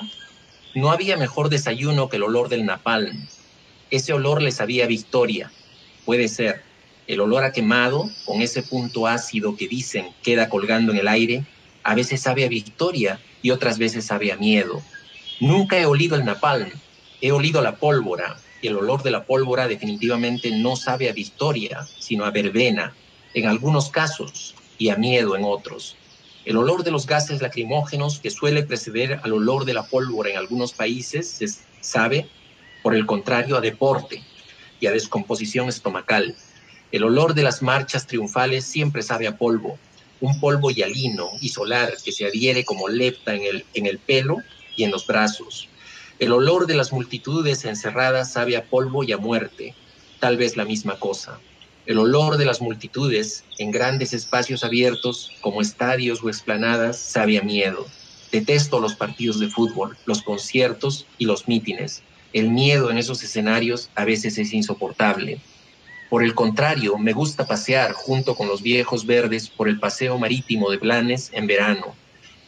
no 0.73 0.91
había 0.91 1.17
mejor 1.17 1.49
desayuno 1.49 2.09
que 2.09 2.17
el 2.17 2.23
olor 2.23 2.49
del 2.49 2.65
napalm. 2.65 3.27
Ese 3.91 4.11
olor 4.11 4.41
le 4.41 4.51
sabía 4.51 4.87
victoria. 4.87 5.51
Puede 6.03 6.27
ser 6.27 6.63
el 7.07 7.19
olor 7.19 7.43
a 7.43 7.51
quemado, 7.51 8.09
con 8.25 8.41
ese 8.41 8.63
punto 8.63 9.05
ácido 9.05 9.55
que 9.55 9.67
dicen 9.67 10.07
queda 10.23 10.49
colgando 10.49 10.91
en 10.93 10.97
el 10.97 11.07
aire, 11.07 11.45
a 11.83 11.93
veces 11.93 12.21
sabe 12.21 12.45
a 12.45 12.49
victoria 12.49 13.19
y 13.43 13.51
otras 13.51 13.77
veces 13.77 14.05
sabe 14.05 14.31
a 14.31 14.37
miedo. 14.37 14.81
Nunca 15.39 15.77
he 15.77 15.85
olido 15.85 16.15
el 16.15 16.25
napalm, 16.25 16.71
he 17.21 17.31
olido 17.31 17.61
la 17.61 17.75
pólvora, 17.75 18.37
y 18.61 18.67
el 18.67 18.77
olor 18.77 19.03
de 19.03 19.11
la 19.11 19.25
pólvora 19.25 19.67
definitivamente 19.67 20.51
no 20.51 20.75
sabe 20.75 21.09
a 21.09 21.13
victoria, 21.13 21.87
sino 21.99 22.25
a 22.25 22.31
verbena, 22.31 22.93
en 23.33 23.47
algunos 23.47 23.89
casos, 23.89 24.55
y 24.77 24.89
a 24.89 24.95
miedo 24.95 25.35
en 25.35 25.43
otros. 25.43 25.95
El 26.43 26.57
olor 26.57 26.83
de 26.83 26.89
los 26.89 27.05
gases 27.05 27.41
lacrimógenos 27.41 28.19
que 28.19 28.31
suele 28.31 28.63
preceder 28.63 29.19
al 29.23 29.33
olor 29.33 29.65
de 29.65 29.75
la 29.75 29.83
pólvora 29.83 30.31
en 30.31 30.37
algunos 30.37 30.73
países 30.73 31.29
se 31.29 31.47
sabe, 31.81 32.27
por 32.81 32.95
el 32.95 33.05
contrario, 33.05 33.57
a 33.57 33.61
deporte 33.61 34.23
y 34.79 34.87
a 34.87 34.91
descomposición 34.91 35.69
estomacal. 35.69 36.35
El 36.91 37.03
olor 37.03 37.35
de 37.35 37.43
las 37.43 37.61
marchas 37.61 38.07
triunfales 38.07 38.65
siempre 38.65 39.03
sabe 39.03 39.27
a 39.27 39.37
polvo, 39.37 39.77
un 40.19 40.39
polvo 40.39 40.71
hialino 40.71 41.29
y 41.41 41.49
solar 41.49 41.93
que 42.03 42.11
se 42.11 42.25
adhiere 42.25 42.65
como 42.65 42.89
lepta 42.89 43.35
en 43.35 43.43
el, 43.43 43.65
en 43.75 43.85
el 43.85 43.99
pelo 43.99 44.37
y 44.75 44.83
en 44.83 44.91
los 44.91 45.05
brazos. 45.05 45.69
El 46.21 46.33
olor 46.33 46.67
de 46.67 46.75
las 46.75 46.93
multitudes 46.93 47.65
encerradas 47.65 48.31
sabe 48.31 48.55
a 48.55 48.65
polvo 48.65 49.03
y 49.03 49.11
a 49.11 49.17
muerte, 49.17 49.73
tal 50.19 50.37
vez 50.37 50.55
la 50.55 50.65
misma 50.65 50.99
cosa. 50.99 51.39
El 51.87 51.97
olor 51.97 52.37
de 52.37 52.45
las 52.45 52.61
multitudes 52.61 53.43
en 53.57 53.71
grandes 53.71 54.13
espacios 54.13 54.63
abiertos, 54.63 55.31
como 55.41 55.61
estadios 55.61 56.23
o 56.23 56.29
explanadas, 56.29 56.99
sabe 56.99 57.39
a 57.39 57.41
miedo. 57.41 57.87
Detesto 58.31 58.79
los 58.79 58.93
partidos 58.93 59.39
de 59.39 59.49
fútbol, 59.49 59.97
los 60.05 60.21
conciertos 60.21 61.07
y 61.17 61.25
los 61.25 61.47
mítines. 61.47 62.03
El 62.33 62.51
miedo 62.51 62.91
en 62.91 62.99
esos 62.99 63.23
escenarios 63.23 63.89
a 63.95 64.05
veces 64.05 64.37
es 64.37 64.53
insoportable. 64.53 65.41
Por 66.11 66.23
el 66.23 66.35
contrario, 66.35 66.99
me 66.99 67.13
gusta 67.13 67.47
pasear 67.47 67.93
junto 67.93 68.35
con 68.35 68.47
los 68.47 68.61
viejos 68.61 69.07
verdes 69.07 69.49
por 69.49 69.67
el 69.67 69.79
paseo 69.79 70.19
marítimo 70.19 70.69
de 70.69 70.77
Blanes 70.77 71.31
en 71.33 71.47
verano. 71.47 71.95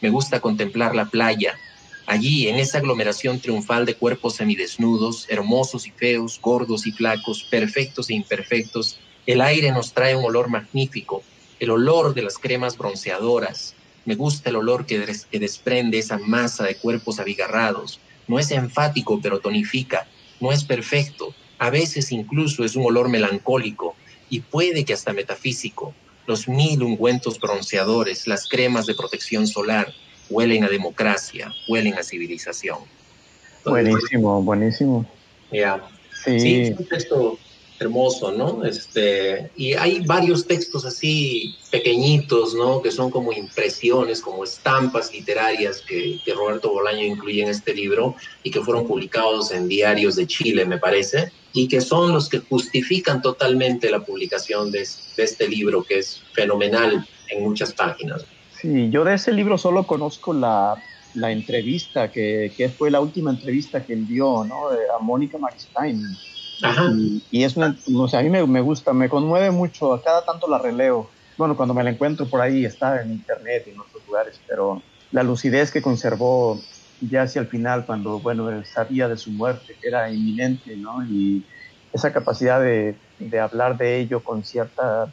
Me 0.00 0.10
gusta 0.10 0.38
contemplar 0.38 0.94
la 0.94 1.06
playa, 1.06 1.58
Allí, 2.06 2.48
en 2.48 2.56
esa 2.56 2.78
aglomeración 2.78 3.40
triunfal 3.40 3.86
de 3.86 3.96
cuerpos 3.96 4.36
semidesnudos, 4.36 5.24
hermosos 5.28 5.86
y 5.86 5.92
feos, 5.92 6.38
gordos 6.40 6.86
y 6.86 6.92
flacos, 6.92 7.46
perfectos 7.48 8.10
e 8.10 8.14
imperfectos, 8.14 9.00
el 9.24 9.40
aire 9.40 9.72
nos 9.72 9.94
trae 9.94 10.14
un 10.14 10.24
olor 10.24 10.50
magnífico, 10.50 11.26
el 11.58 11.70
olor 11.70 12.12
de 12.14 12.22
las 12.22 12.38
cremas 12.38 12.76
bronceadoras. 12.76 13.78
Me 14.04 14.16
gusta 14.16 14.50
el 14.50 14.56
olor 14.56 14.84
que, 14.84 15.02
que 15.30 15.38
desprende 15.38 15.98
esa 15.98 16.18
masa 16.18 16.64
de 16.64 16.78
cuerpos 16.78 17.20
abigarrados. 17.20 18.02
No 18.26 18.38
es 18.38 18.50
enfático, 18.50 19.20
pero 19.22 19.40
tonifica. 19.40 20.10
No 20.40 20.52
es 20.52 20.64
perfecto. 20.64 21.38
A 21.58 21.70
veces 21.70 22.12
incluso 22.12 22.64
es 22.64 22.76
un 22.76 22.84
olor 22.84 23.08
melancólico 23.08 23.98
y 24.28 24.42
puede 24.42 24.84
que 24.84 24.92
hasta 24.92 25.14
metafísico. 25.14 25.96
Los 26.26 26.48
mil 26.48 26.82
ungüentos 26.82 27.38
bronceadores, 27.40 28.26
las 28.26 28.46
cremas 28.46 28.84
de 28.84 28.94
protección 28.94 29.46
solar, 29.46 29.94
huelen 30.30 30.64
a 30.64 30.68
democracia, 30.68 31.52
huelen 31.68 31.94
a 31.94 32.02
civilización. 32.02 32.78
buenísimo, 33.64 34.42
buenísimo. 34.42 35.06
Ya. 35.52 35.82
Sí. 36.24 36.62
es 36.62 36.78
un 36.78 36.86
texto 36.86 37.38
hermoso, 37.78 38.32
¿no? 38.32 38.64
Este, 38.64 39.50
y 39.56 39.74
hay 39.74 40.00
varios 40.00 40.46
textos 40.46 40.84
así 40.84 41.56
pequeñitos, 41.70 42.54
¿no? 42.54 42.80
Que 42.80 42.90
son 42.90 43.10
como 43.10 43.32
impresiones, 43.32 44.20
como 44.20 44.44
estampas 44.44 45.12
literarias 45.12 45.80
que, 45.80 46.20
que, 46.24 46.34
Roberto 46.34 46.70
Bolaño 46.70 47.04
incluye 47.04 47.42
en 47.42 47.48
este 47.48 47.74
libro 47.74 48.14
y 48.42 48.50
que 48.50 48.60
fueron 48.60 48.86
publicados 48.86 49.50
en 49.50 49.68
diarios 49.68 50.16
de 50.16 50.26
Chile, 50.26 50.64
me 50.64 50.78
parece, 50.78 51.32
y 51.52 51.68
que 51.68 51.80
son 51.80 52.12
los 52.12 52.28
que 52.28 52.38
justifican 52.38 53.20
totalmente 53.22 53.90
la 53.90 54.04
publicación 54.04 54.70
de, 54.70 54.86
de 55.16 55.22
este 55.22 55.48
libro, 55.48 55.82
que 55.82 55.98
es 55.98 56.22
fenomenal 56.32 57.06
en 57.30 57.42
muchas 57.42 57.72
páginas. 57.72 58.24
Sí, 58.64 58.88
yo 58.88 59.04
de 59.04 59.12
ese 59.12 59.30
libro 59.30 59.58
solo 59.58 59.86
conozco 59.86 60.32
la, 60.32 60.82
la 61.12 61.30
entrevista, 61.30 62.10
que, 62.10 62.50
que, 62.56 62.70
fue 62.70 62.90
la 62.90 63.02
última 63.02 63.30
entrevista 63.30 63.84
que 63.84 63.92
él 63.92 64.06
dio, 64.06 64.42
¿no? 64.42 64.68
A 64.70 65.02
Mónica 65.02 65.36
Marstein. 65.36 66.02
Y, 66.90 67.22
y, 67.30 67.44
es 67.44 67.58
una, 67.58 67.76
o 67.94 68.08
sea, 68.08 68.20
a 68.20 68.22
mí 68.22 68.30
me, 68.30 68.46
me, 68.46 68.62
gusta, 68.62 68.94
me 68.94 69.10
conmueve 69.10 69.50
mucho, 69.50 69.92
a 69.92 70.02
cada 70.02 70.24
tanto 70.24 70.48
la 70.48 70.56
releo. 70.56 71.10
Bueno, 71.36 71.58
cuando 71.58 71.74
me 71.74 71.84
la 71.84 71.90
encuentro 71.90 72.24
por 72.24 72.40
ahí, 72.40 72.64
está 72.64 73.02
en 73.02 73.10
internet 73.10 73.64
y 73.66 73.72
en 73.72 73.80
otros 73.80 74.02
lugares, 74.06 74.40
pero 74.48 74.80
la 75.12 75.22
lucidez 75.22 75.70
que 75.70 75.82
conservó 75.82 76.58
ya 77.02 77.24
hacia 77.24 77.42
el 77.42 77.48
final, 77.48 77.84
cuando, 77.84 78.18
bueno, 78.20 78.50
sabía 78.64 79.08
de 79.08 79.18
su 79.18 79.30
muerte, 79.30 79.76
que 79.78 79.88
era 79.88 80.10
inminente, 80.10 80.74
¿no? 80.74 81.04
Y 81.04 81.44
esa 81.92 82.14
capacidad 82.14 82.62
de, 82.62 82.96
de 83.18 83.40
hablar 83.40 83.76
de 83.76 84.00
ello 84.00 84.24
con 84.24 84.42
cierta 84.42 85.12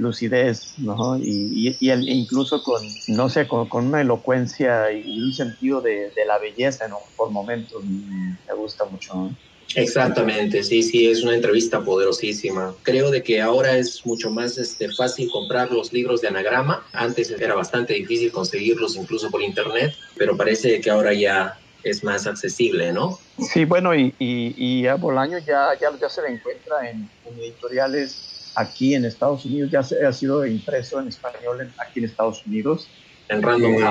lucidez, 0.00 0.74
¿no? 0.78 1.16
Y, 1.18 1.76
y, 1.78 1.90
incluso 1.90 2.62
con, 2.62 2.82
no 3.08 3.28
sé, 3.28 3.46
con, 3.46 3.68
una 3.72 4.00
elocuencia 4.00 4.90
y 4.92 5.20
un 5.20 5.32
sentido 5.32 5.80
de, 5.80 6.10
la 6.26 6.38
belleza, 6.38 6.88
¿no? 6.88 6.98
Por 7.16 7.30
momentos, 7.30 7.84
me 7.84 8.54
gusta 8.54 8.84
mucho. 8.84 9.30
Exactamente, 9.76 10.64
sí, 10.64 10.82
sí, 10.82 11.08
es 11.08 11.22
una 11.22 11.34
entrevista 11.34 11.80
poderosísima. 11.84 12.74
Creo 12.82 13.10
de 13.10 13.22
que 13.22 13.40
ahora 13.40 13.76
es 13.76 14.04
mucho 14.04 14.30
más 14.30 14.58
este, 14.58 14.92
fácil 14.92 15.30
comprar 15.30 15.70
los 15.70 15.92
libros 15.92 16.20
de 16.20 16.28
anagrama. 16.28 16.84
Antes 16.92 17.30
era 17.30 17.54
bastante 17.54 17.94
difícil 17.94 18.32
conseguirlos 18.32 18.96
incluso 18.96 19.30
por 19.30 19.42
internet, 19.42 19.94
pero 20.16 20.36
parece 20.36 20.80
que 20.80 20.90
ahora 20.90 21.12
ya 21.12 21.56
es 21.84 22.02
más 22.02 22.26
accesible, 22.26 22.92
¿no? 22.92 23.18
Sí, 23.38 23.64
bueno, 23.64 23.94
y, 23.94 24.12
y, 24.18 24.86
a 24.86 24.96
Bolaño 24.96 25.38
ya, 25.38 25.68
ya, 25.80 25.88
ya 25.98 26.08
se 26.08 26.22
le 26.22 26.28
encuentra 26.28 26.90
en, 26.90 27.08
en 27.24 27.38
editoriales 27.38 28.39
aquí 28.54 28.94
en 28.94 29.04
Estados 29.04 29.44
Unidos, 29.44 29.70
ya 29.70 29.82
se, 29.82 30.04
ha 30.04 30.12
sido 30.12 30.44
impreso 30.46 31.00
en 31.00 31.08
español 31.08 31.72
aquí 31.78 32.00
en 32.00 32.06
Estados 32.06 32.44
Unidos. 32.46 32.88
En 33.28 33.42
Random 33.42 33.72
eh, 33.74 33.90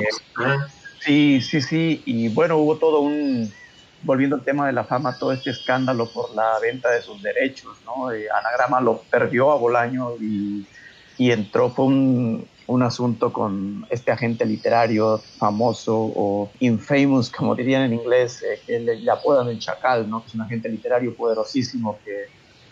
Sí, 1.00 1.40
sí, 1.40 1.62
sí, 1.62 2.02
y 2.04 2.28
bueno, 2.28 2.58
hubo 2.58 2.76
todo 2.76 3.00
un, 3.00 3.50
volviendo 4.02 4.36
al 4.36 4.44
tema 4.44 4.66
de 4.66 4.72
la 4.74 4.84
fama, 4.84 5.16
todo 5.18 5.32
este 5.32 5.50
escándalo 5.50 6.10
por 6.10 6.34
la 6.34 6.58
venta 6.60 6.90
de 6.90 7.00
sus 7.00 7.22
derechos, 7.22 7.78
¿no? 7.86 8.12
Eh, 8.12 8.26
Anagrama 8.30 8.82
lo 8.82 9.02
perdió 9.10 9.50
a 9.50 9.56
Bolaño 9.56 10.16
y, 10.20 10.66
y 11.16 11.30
entró, 11.30 11.70
fue 11.70 11.86
un, 11.86 12.46
un 12.70 12.82
asunto 12.84 13.32
con 13.32 13.84
este 13.90 14.12
agente 14.12 14.46
literario 14.46 15.18
famoso 15.38 15.96
o 15.96 16.50
infamous, 16.60 17.28
como 17.28 17.56
dirían 17.56 17.82
en 17.82 17.94
inglés, 17.94 18.42
eh, 18.42 18.60
que 18.64 18.78
le, 18.78 19.10
apodan 19.10 19.48
el 19.48 19.58
Chacal, 19.58 20.08
¿no? 20.08 20.22
que 20.22 20.28
es 20.28 20.34
un 20.34 20.42
agente 20.42 20.68
literario 20.68 21.14
poderosísimo 21.16 21.98
que 22.04 22.26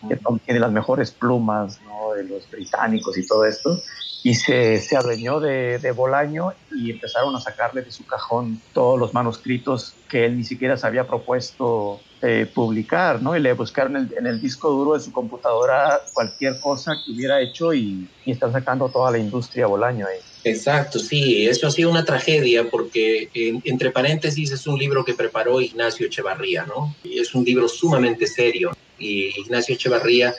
que 0.06 0.18
tiene 0.44 0.60
las 0.60 0.72
mejores 0.72 1.10
plumas 1.10 1.80
¿no? 1.82 2.12
de 2.14 2.24
los 2.24 2.50
británicos 2.50 3.16
y 3.16 3.26
todo 3.26 3.44
esto, 3.44 3.80
y 4.22 4.34
se, 4.34 4.80
se 4.80 4.96
adueñó 4.96 5.40
de, 5.40 5.78
de, 5.78 5.92
Bolaño 5.92 6.52
y 6.72 6.90
empezaron 6.90 7.34
a 7.36 7.40
sacarle 7.40 7.82
de 7.82 7.92
su 7.92 8.04
cajón 8.04 8.60
todos 8.72 8.98
los 8.98 9.14
manuscritos 9.14 9.94
que 10.08 10.26
él 10.26 10.36
ni 10.36 10.44
siquiera 10.44 10.76
se 10.76 10.86
había 10.86 11.06
propuesto 11.06 12.00
eh, 12.20 12.50
publicar, 12.52 13.22
¿no? 13.22 13.36
Y 13.36 13.40
le 13.40 13.52
buscaron 13.52 13.96
en 13.96 14.26
el, 14.26 14.40
disco 14.40 14.70
duro 14.70 14.94
de 14.94 15.00
su 15.00 15.12
computadora 15.12 16.00
cualquier 16.12 16.58
cosa 16.58 16.96
que 17.04 17.12
hubiera 17.12 17.40
hecho 17.40 17.72
y, 17.72 18.08
y 18.24 18.32
están 18.32 18.52
sacando 18.52 18.88
toda 18.88 19.12
la 19.12 19.18
industria 19.18 19.68
Bolaño 19.68 20.06
ahí. 20.06 20.18
Exacto, 20.42 20.98
sí, 20.98 21.46
eso 21.46 21.68
ha 21.68 21.70
sido 21.70 21.90
una 21.90 22.04
tragedia 22.04 22.68
porque, 22.70 23.28
entre 23.64 23.90
paréntesis, 23.90 24.50
es 24.50 24.66
un 24.66 24.78
libro 24.78 25.04
que 25.04 25.14
preparó 25.14 25.60
Ignacio 25.60 26.06
Echevarría, 26.06 26.64
¿no? 26.64 26.94
Y 27.04 27.18
es 27.20 27.34
un 27.34 27.44
libro 27.44 27.68
sumamente 27.68 28.26
serio 28.26 28.72
y 28.98 29.40
Ignacio 29.40 29.74
Echevarría 29.74 30.34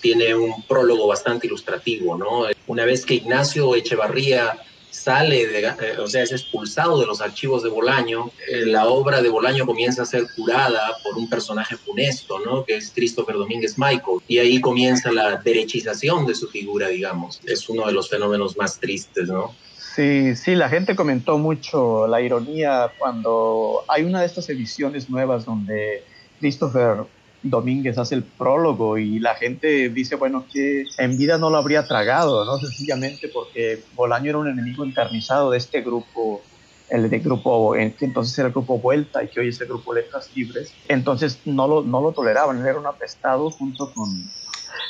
tiene 0.00 0.34
un 0.34 0.62
prólogo 0.62 1.06
bastante 1.06 1.46
ilustrativo, 1.46 2.16
¿no? 2.16 2.44
Una 2.66 2.84
vez 2.84 3.04
que 3.04 3.14
Ignacio 3.14 3.74
Echevarría 3.74 4.58
sale, 4.90 5.46
de, 5.46 5.60
eh, 5.60 5.98
o 5.98 6.06
sea, 6.06 6.22
es 6.22 6.32
expulsado 6.32 7.00
de 7.00 7.06
los 7.06 7.20
archivos 7.20 7.62
de 7.62 7.68
Bolaño, 7.68 8.30
eh, 8.48 8.66
la 8.66 8.86
obra 8.86 9.22
de 9.22 9.28
Bolaño 9.28 9.64
comienza 9.64 10.02
a 10.02 10.04
ser 10.04 10.26
curada 10.36 10.80
por 11.02 11.16
un 11.16 11.28
personaje 11.28 11.76
funesto, 11.76 12.38
¿no? 12.40 12.64
Que 12.64 12.76
es 12.76 12.92
Christopher 12.94 13.36
Domínguez 13.36 13.78
Michael. 13.78 14.18
Y 14.26 14.38
ahí 14.38 14.60
comienza 14.60 15.12
la 15.12 15.36
derechización 15.36 16.26
de 16.26 16.34
su 16.34 16.48
figura, 16.48 16.88
digamos. 16.88 17.40
Es 17.46 17.68
uno 17.68 17.86
de 17.86 17.92
los 17.92 18.10
fenómenos 18.10 18.56
más 18.56 18.78
tristes, 18.78 19.28
¿no? 19.28 19.54
Sí, 19.94 20.36
sí, 20.36 20.54
la 20.54 20.68
gente 20.68 20.94
comentó 20.94 21.38
mucho 21.38 22.06
la 22.06 22.20
ironía 22.20 22.92
cuando 22.98 23.84
hay 23.88 24.04
una 24.04 24.20
de 24.20 24.26
estas 24.26 24.48
ediciones 24.48 25.10
nuevas 25.10 25.44
donde 25.44 26.04
Christopher 26.38 27.04
Domínguez 27.42 27.96
hace 27.98 28.14
el 28.14 28.22
prólogo 28.22 28.98
y 28.98 29.18
la 29.18 29.34
gente 29.34 29.88
dice, 29.88 30.16
bueno, 30.16 30.44
que 30.52 30.84
en 30.98 31.16
vida 31.16 31.38
no 31.38 31.48
lo 31.50 31.56
habría 31.56 31.86
tragado, 31.86 32.44
¿no? 32.44 32.58
Sencillamente 32.58 33.28
porque 33.28 33.82
Bolaño 33.94 34.30
era 34.30 34.38
un 34.38 34.48
enemigo 34.48 34.84
encarnizado 34.84 35.50
de 35.50 35.58
este 35.58 35.80
grupo, 35.80 36.42
el 36.90 37.08
de 37.08 37.18
grupo, 37.20 37.74
entonces 37.76 38.38
era 38.38 38.48
el 38.48 38.52
grupo 38.52 38.78
Vuelta 38.78 39.22
y 39.24 39.28
que 39.28 39.40
hoy 39.40 39.48
es 39.48 39.60
el 39.60 39.68
grupo 39.68 39.94
Letras 39.94 40.30
Libres. 40.34 40.74
Entonces 40.88 41.40
no 41.46 41.66
lo, 41.66 41.82
no 41.82 42.02
lo 42.02 42.12
toleraban, 42.12 42.64
era 42.66 42.78
un 42.78 42.86
apestado 42.86 43.50
junto 43.50 43.92
con, 43.94 44.08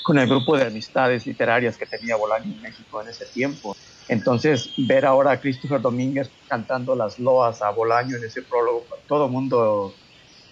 con 0.03 0.19
el 0.19 0.29
grupo 0.29 0.57
de 0.57 0.65
amistades 0.65 1.27
literarias 1.27 1.77
que 1.77 1.87
tenía 1.87 2.17
Bolaño 2.17 2.53
en 2.53 2.63
México 2.63 3.01
en 3.01 3.09
ese 3.09 3.27
tiempo. 3.27 3.77
Entonces, 4.09 4.71
ver 4.77 5.07
ahora 5.07 5.31
a 5.31 5.41
Christopher 5.41 5.81
Domínguez 5.81 6.29
cantando 6.49 6.97
las 6.97 7.21
loas 7.21 7.63
a 7.63 7.71
Bolaño 7.71 8.17
en 8.17 8.25
ese 8.25 8.43
prólogo, 8.43 8.85
todo 9.07 9.27
el 9.27 9.31
mundo 9.31 9.95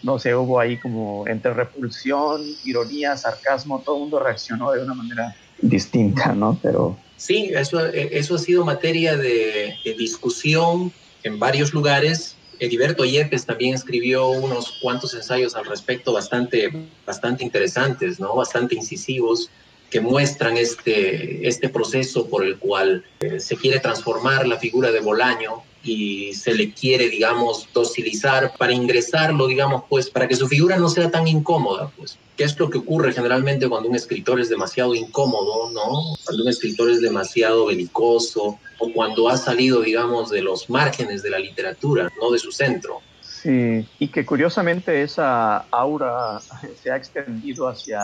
no 0.03 0.19
sé, 0.19 0.35
hubo 0.35 0.61
ahí 0.61 0.77
como 0.79 1.27
entre 1.27 1.53
repulsión, 1.55 2.43
ironía, 2.65 3.17
sarcasmo, 3.17 3.83
todo 3.85 3.97
el 3.97 4.01
mundo 4.03 4.21
reaccionó 4.21 4.73
de 4.73 4.83
una 4.83 4.95
manera 4.95 5.37
distinta, 5.61 6.33
¿no? 6.33 6.59
Pero... 6.63 6.97
Sí, 7.17 7.51
eso, 7.53 7.85
eso 7.87 8.37
ha 8.37 8.39
sido 8.39 8.65
materia 8.65 9.17
de, 9.17 9.75
discusión 9.99 10.93
en 11.25 11.39
varios 11.41 11.75
lugares. 11.75 12.37
Ediberto 12.61 13.05
Yepes 13.05 13.45
también 13.45 13.75
escribió 13.75 14.29
unos 14.29 14.79
cuantos 14.81 15.15
ensayos 15.15 15.57
al 15.57 15.67
respecto 15.67 16.13
bastante, 16.13 16.71
bastante 17.05 17.43
interesantes, 17.43 18.21
¿no? 18.21 18.37
Bastante 18.37 18.77
incisivos 18.77 19.51
que 19.91 20.01
muestran 20.01 20.57
este, 20.57 21.49
este 21.49 21.69
proceso 21.69 22.29
por 22.29 22.45
el 22.45 22.59
cual 22.59 23.05
eh, 23.21 23.41
se 23.41 23.57
quiere 23.57 23.81
transformar 23.81 24.47
la 24.47 24.59
figura 24.59 24.93
de 24.93 25.01
Bolaño 25.01 25.63
y 25.89 26.35
se 26.35 26.55
le 26.55 26.73
quiere, 26.73 27.09
digamos, 27.09 27.67
docilizar 27.73 28.53
para 28.59 28.73
ingresarlo, 28.73 29.47
digamos, 29.47 29.85
pues, 29.89 30.11
para 30.11 30.29
que 30.29 30.37
su 30.37 30.47
figura 30.47 30.77
no 30.77 30.89
sea 30.89 31.11
tan 31.11 31.27
incómoda, 31.27 31.91
pues. 31.97 32.19
¿Qué 32.37 32.45
es 32.45 32.57
lo 32.59 32.71
que 32.71 32.79
ocurre 32.79 33.13
generalmente 33.13 33.69
cuando 33.69 33.89
un 33.89 33.97
escritor 33.97 34.39
es 34.39 34.49
demasiado 34.49 34.95
incómodo, 34.95 35.71
¿no? 35.71 36.15
Cuando 36.25 36.45
un 36.45 36.49
escritor 36.49 36.91
es 36.91 37.01
demasiado 37.01 37.67
belicoso 37.67 38.59
o 38.79 38.93
cuando 38.93 39.29
ha 39.29 39.37
salido, 39.37 39.81
digamos, 39.81 40.31
de 40.31 40.43
los 40.43 40.71
márgenes 40.71 41.23
de 41.23 41.31
la 41.31 41.39
literatura, 41.39 42.13
no 42.21 42.31
de 42.31 42.39
su 42.39 42.53
centro. 42.53 43.01
Sí, 43.23 43.85
y 43.99 44.09
que 44.09 44.27
curiosamente 44.27 45.03
esa 45.03 45.59
aura 45.71 46.41
se 46.83 46.91
ha 46.91 46.97
extendido 46.97 47.69
hacia 47.69 48.01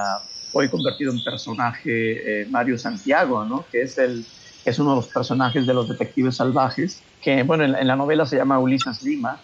hoy 0.53 0.69
convertido 0.69 1.13
en 1.13 1.23
personaje 1.23 2.43
eh, 2.43 2.47
Mario 2.47 2.79
Santiago, 2.79 3.45
¿no? 3.45 3.65
Que 3.71 3.83
es 3.83 3.99
el 3.99 4.25
es 4.65 4.79
uno 4.79 4.91
de 4.91 4.97
los 4.97 5.09
personajes 5.09 5.67
de 5.67 5.75
los 5.75 5.89
detectives 5.89 6.37
salvajes, 6.37 7.03
que 7.23 7.43
bueno, 7.43 7.65
en, 7.65 7.87
la 7.87 7.97
novela 7.97 8.27
se 8.27 8.37
llama 8.37 8.59
Ulises 8.59 9.03
Lima, 9.03 9.41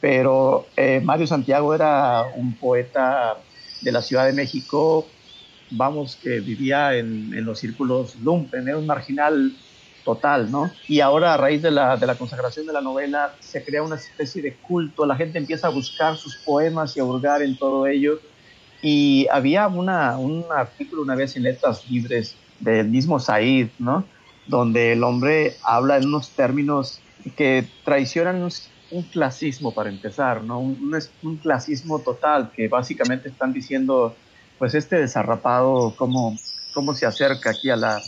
pero 0.00 0.66
eh, 0.76 1.00
Mario 1.02 1.26
Santiago 1.26 1.74
era 1.74 2.24
un 2.36 2.54
poeta 2.54 3.36
de 3.80 3.92
la 3.92 4.02
Ciudad 4.02 4.26
de 4.26 4.32
México, 4.32 5.06
vamos, 5.70 6.16
que 6.16 6.40
vivía 6.40 6.94
en, 6.94 7.44
los 7.44 7.58
círculos 7.58 8.16
lumpen, 8.16 8.68
era 8.68 8.78
un 8.78 8.86
marginal 8.86 9.54
total, 10.04 10.50
¿no? 10.50 10.70
Y 10.88 11.00
ahora 11.00 11.34
a 11.34 11.36
raíz 11.36 11.62
de 11.62 11.70
la, 11.70 11.96
de 11.96 12.06
la 12.06 12.14
consagración 12.16 12.66
de 12.66 12.72
la 12.72 12.80
novela 12.80 13.34
se 13.40 13.64
crea 13.64 13.82
una 13.82 13.96
especie 13.96 14.42
de 14.42 14.54
culto, 14.56 15.06
la 15.06 15.16
gente 15.16 15.38
empieza 15.38 15.68
a 15.68 15.70
buscar 15.70 16.16
sus 16.16 16.36
poemas 16.36 16.96
y 16.96 17.00
a 17.00 17.04
hurgar 17.04 17.42
en 17.42 17.56
todo 17.56 17.86
ello. 17.86 18.20
Y 18.82 19.26
había 19.30 19.66
una, 19.66 20.18
un 20.18 20.44
artículo 20.54 21.02
una 21.02 21.14
vez 21.14 21.36
en 21.36 21.44
Letras 21.44 21.88
Libres 21.88 22.36
del 22.60 22.88
mismo 22.88 23.18
Said, 23.18 23.68
¿no? 23.78 24.04
Donde 24.46 24.92
el 24.92 25.02
hombre 25.04 25.56
habla 25.62 25.96
en 25.96 26.06
unos 26.06 26.30
términos 26.30 27.00
que 27.36 27.66
traicionan 27.84 28.42
un, 28.90 29.02
clasismo 29.12 29.74
para 29.74 29.90
empezar, 29.90 30.44
¿no? 30.44 30.60
Un, 30.60 30.98
un, 31.22 31.36
clasismo 31.38 31.98
total, 31.98 32.52
que 32.54 32.68
básicamente 32.68 33.28
están 33.28 33.52
diciendo, 33.52 34.14
pues 34.58 34.74
este 34.74 34.96
desarrapado, 34.96 35.94
cómo, 35.96 36.36
cómo 36.72 36.94
se 36.94 37.06
acerca 37.06 37.50
aquí 37.50 37.70
a 37.70 37.76
la, 37.76 38.00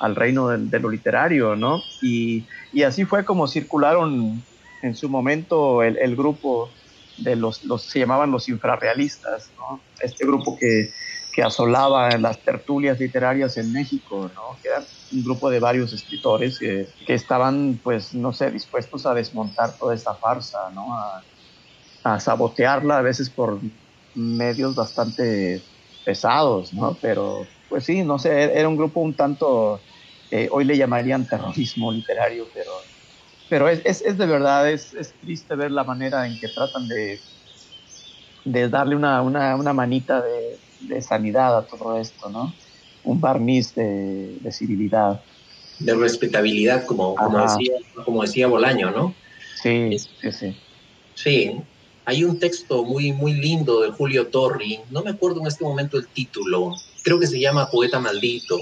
al 0.00 0.16
reino 0.16 0.48
de, 0.48 0.80
lo 0.80 0.90
literario, 0.90 1.54
¿no? 1.54 1.82
Y, 2.02 2.44
y, 2.72 2.82
así 2.82 3.04
fue 3.04 3.24
como 3.24 3.46
circularon 3.46 4.42
en 4.82 4.96
su 4.96 5.08
momento 5.08 5.82
el, 5.82 5.98
el 5.98 6.16
grupo 6.16 6.70
de 7.18 7.36
los, 7.36 7.64
los, 7.64 7.82
se 7.82 8.00
llamaban 8.00 8.30
los 8.30 8.48
infrarrealistas, 8.48 9.50
¿no? 9.56 9.80
Este 10.00 10.26
grupo 10.26 10.58
que, 10.58 10.90
que 11.34 11.42
asolaba 11.42 12.16
las 12.16 12.38
tertulias 12.38 13.00
literarias 13.00 13.56
en 13.56 13.72
México, 13.72 14.30
¿no? 14.34 14.56
Que 14.62 14.68
eran 14.68 14.84
un 15.12 15.24
grupo 15.24 15.50
de 15.50 15.58
varios 15.58 15.92
escritores 15.92 16.60
que, 16.60 16.86
estaban, 17.08 17.80
pues, 17.82 18.14
no 18.14 18.32
sé, 18.32 18.52
dispuestos 18.52 19.04
a 19.04 19.14
desmontar 19.14 19.76
toda 19.76 19.94
esta 19.94 20.14
farsa, 20.14 20.70
¿no? 20.72 20.96
A, 20.96 21.22
sabotearla 22.20 22.98
a 22.98 23.02
veces 23.02 23.30
por 23.30 23.58
medios 24.14 24.74
bastante 24.74 25.62
pesados, 26.04 26.72
¿no? 26.74 26.96
Pero, 27.00 27.46
pues 27.70 27.84
sí, 27.84 28.04
no 28.04 28.18
sé, 28.18 28.58
era 28.58 28.68
un 28.68 28.76
grupo 28.76 29.00
un 29.00 29.14
tanto, 29.14 29.80
eh, 30.30 30.48
hoy 30.52 30.64
le 30.64 30.76
llamarían 30.76 31.26
terrorismo 31.26 31.90
literario, 31.90 32.46
pero, 32.52 32.70
pero 33.48 33.70
es, 33.70 33.80
es, 33.86 34.02
es 34.02 34.18
de 34.18 34.26
verdad, 34.26 34.70
es, 34.70 34.92
es, 34.92 35.14
triste 35.14 35.56
ver 35.56 35.70
la 35.70 35.82
manera 35.82 36.26
en 36.26 36.38
que 36.38 36.48
tratan 36.48 36.86
de, 36.88 37.18
de 38.44 38.68
darle 38.68 38.96
una, 38.96 39.22
una, 39.22 39.56
una 39.56 39.72
manita 39.72 40.20
de, 40.20 40.58
de 40.88 41.02
sanidad 41.02 41.56
a 41.58 41.66
todo 41.66 41.98
esto, 41.98 42.28
¿no? 42.28 42.52
un 43.04 43.20
barniz 43.20 43.74
de, 43.74 44.38
civilidad. 44.50 45.20
De 45.78 45.94
respetabilidad, 45.94 46.86
como, 46.86 47.14
como 47.14 47.40
decía, 47.40 47.74
como 48.04 48.22
decía 48.22 48.46
Bolaño, 48.46 48.90
¿no? 48.90 49.14
Sí, 49.62 49.96
sí, 49.98 50.32
sí. 50.32 50.56
Sí, 51.14 51.56
hay 52.04 52.24
un 52.24 52.38
texto 52.38 52.84
muy, 52.84 53.12
muy 53.12 53.34
lindo 53.34 53.80
de 53.82 53.90
Julio 53.90 54.28
Torri, 54.28 54.80
no 54.90 55.02
me 55.02 55.10
acuerdo 55.10 55.40
en 55.40 55.46
este 55.46 55.64
momento 55.64 55.98
el 55.98 56.08
título, 56.08 56.72
creo 57.02 57.20
que 57.20 57.26
se 57.26 57.38
llama 57.38 57.70
Poeta 57.70 58.00
Maldito. 58.00 58.58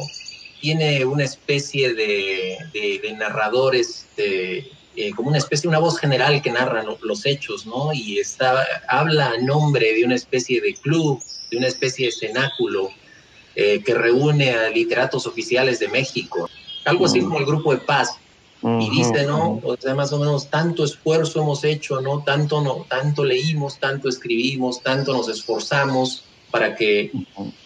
Tiene 0.60 1.04
una 1.04 1.24
especie 1.24 1.92
de, 1.92 2.56
de, 2.72 3.12
narradores, 3.18 4.06
de, 4.16 4.70
eh, 4.96 5.12
como 5.12 5.28
una 5.28 5.38
especie, 5.38 5.68
una 5.68 5.78
voz 5.78 5.98
general 5.98 6.42
que 6.42 6.50
narra 6.50 6.84
los 7.02 7.26
hechos, 7.26 7.66
¿no? 7.66 7.92
Y 7.92 8.18
está, 8.18 8.66
habla 8.88 9.30
a 9.30 9.38
nombre 9.38 9.94
de 9.94 10.04
una 10.04 10.14
especie 10.14 10.60
de 10.60 10.74
club, 10.74 11.22
de 11.50 11.56
una 11.56 11.68
especie 11.68 12.06
de 12.06 12.12
cenáculo 12.12 12.90
eh, 13.54 13.82
que 13.82 13.94
reúne 13.94 14.50
a 14.50 14.68
literatos 14.70 15.26
oficiales 15.26 15.78
de 15.78 15.88
México, 15.88 16.48
algo 16.84 17.06
así 17.06 17.20
mm. 17.20 17.24
como 17.24 17.38
el 17.38 17.46
grupo 17.46 17.72
de 17.72 17.80
paz. 17.80 18.18
Y 18.64 18.90
dice, 18.90 19.26
¿no? 19.26 19.60
O 19.64 19.76
sea, 19.76 19.92
más 19.96 20.12
o 20.12 20.20
menos, 20.20 20.46
tanto 20.48 20.84
esfuerzo 20.84 21.40
hemos 21.40 21.64
hecho, 21.64 22.00
¿no? 22.00 22.22
Tanto, 22.22 22.60
no, 22.60 22.86
tanto 22.88 23.24
leímos, 23.24 23.80
tanto 23.80 24.08
escribimos, 24.08 24.80
tanto 24.84 25.12
nos 25.12 25.28
esforzamos 25.28 26.22
para 26.52 26.76
que, 26.76 27.10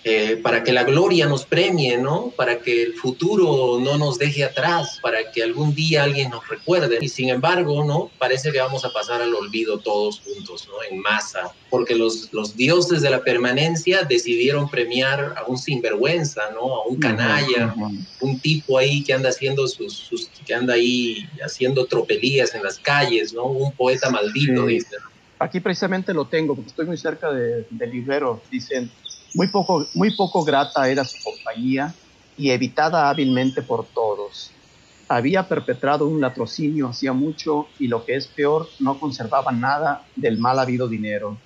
eh, 0.05 0.39
para 0.41 0.63
que 0.63 0.73
la 0.73 0.85
gloria 0.85 1.27
nos 1.27 1.45
premie, 1.45 1.99
¿no? 1.99 2.33
Para 2.37 2.61
que 2.61 2.85
el 2.85 2.95
futuro 2.95 3.81
no 3.81 3.99
nos 3.99 4.17
deje 4.17 4.45
atrás, 4.45 5.01
para 5.03 5.33
que 5.33 5.43
algún 5.43 5.75
día 5.75 6.05
alguien 6.05 6.31
nos 6.31 6.49
recuerde. 6.49 6.97
Y 7.01 7.09
sin 7.09 7.29
embargo, 7.29 7.85
¿no? 7.85 8.13
Parece 8.17 8.53
que 8.53 8.61
vamos 8.61 8.85
a 8.85 8.93
pasar 8.93 9.21
al 9.21 9.35
olvido 9.35 9.79
todos 9.79 10.21
juntos, 10.21 10.69
¿no? 10.69 10.75
En 10.89 11.01
masa, 11.01 11.53
porque 11.69 11.97
los, 11.97 12.33
los 12.33 12.57
dioses 12.57 13.03
de 13.03 13.11
la 13.11 13.25
permanencia 13.25 14.05
decidieron 14.05 14.71
premiar 14.71 15.35
a 15.37 15.43
un 15.49 15.59
sinvergüenza, 15.59 16.43
¿no? 16.55 16.77
A 16.77 16.87
un 16.87 17.01
canalla, 17.01 17.75
un 18.21 18.39
tipo 18.39 18.79
ahí 18.79 19.03
que 19.03 19.15
anda 19.15 19.31
haciendo 19.31 19.67
sus, 19.67 19.95
sus, 19.95 20.31
que 20.47 20.55
anda 20.55 20.75
ahí 20.75 21.29
haciendo 21.45 21.87
tropelías 21.87 22.55
en 22.55 22.63
las 22.63 22.79
calles, 22.79 23.33
¿no? 23.33 23.47
Un 23.47 23.73
poeta 23.73 24.11
maldito, 24.11 24.67
dice 24.67 24.97
aquí 25.39 25.61
precisamente 25.61 26.15
lo 26.15 26.27
tengo, 26.27 26.55
porque 26.55 26.71
estoy 26.71 26.87
muy 26.87 26.97
cerca 26.97 27.31
de, 27.31 27.67
de 27.71 27.87
Libero. 27.87 28.43
Dicen, 28.51 28.91
muy 29.35 29.49
poco, 29.49 29.87
muy 29.95 30.17
poco 30.17 30.45
grata 30.45 30.89
era 30.89 31.05
su 31.05 31.17
compañía 31.23 31.95
y 32.37 32.51
evitada 32.51 33.09
hábilmente 33.09 33.63
por 33.63 33.87
todos. 33.87 34.51
Había 35.09 35.49
perpetrado 35.49 36.09
un 36.09 36.21
latrocinio 36.21 36.89
hacía 36.89 37.13
mucho 37.13 37.69
y 37.79 37.87
lo 37.87 38.05
que 38.05 38.17
es 38.17 38.27
peor, 38.27 38.69
no 38.81 38.99
conservaba 38.99 39.53
nada 39.53 40.05
del 40.17 40.39
mal 40.39 40.59
habido 40.59 40.89
dinero. 40.89 41.39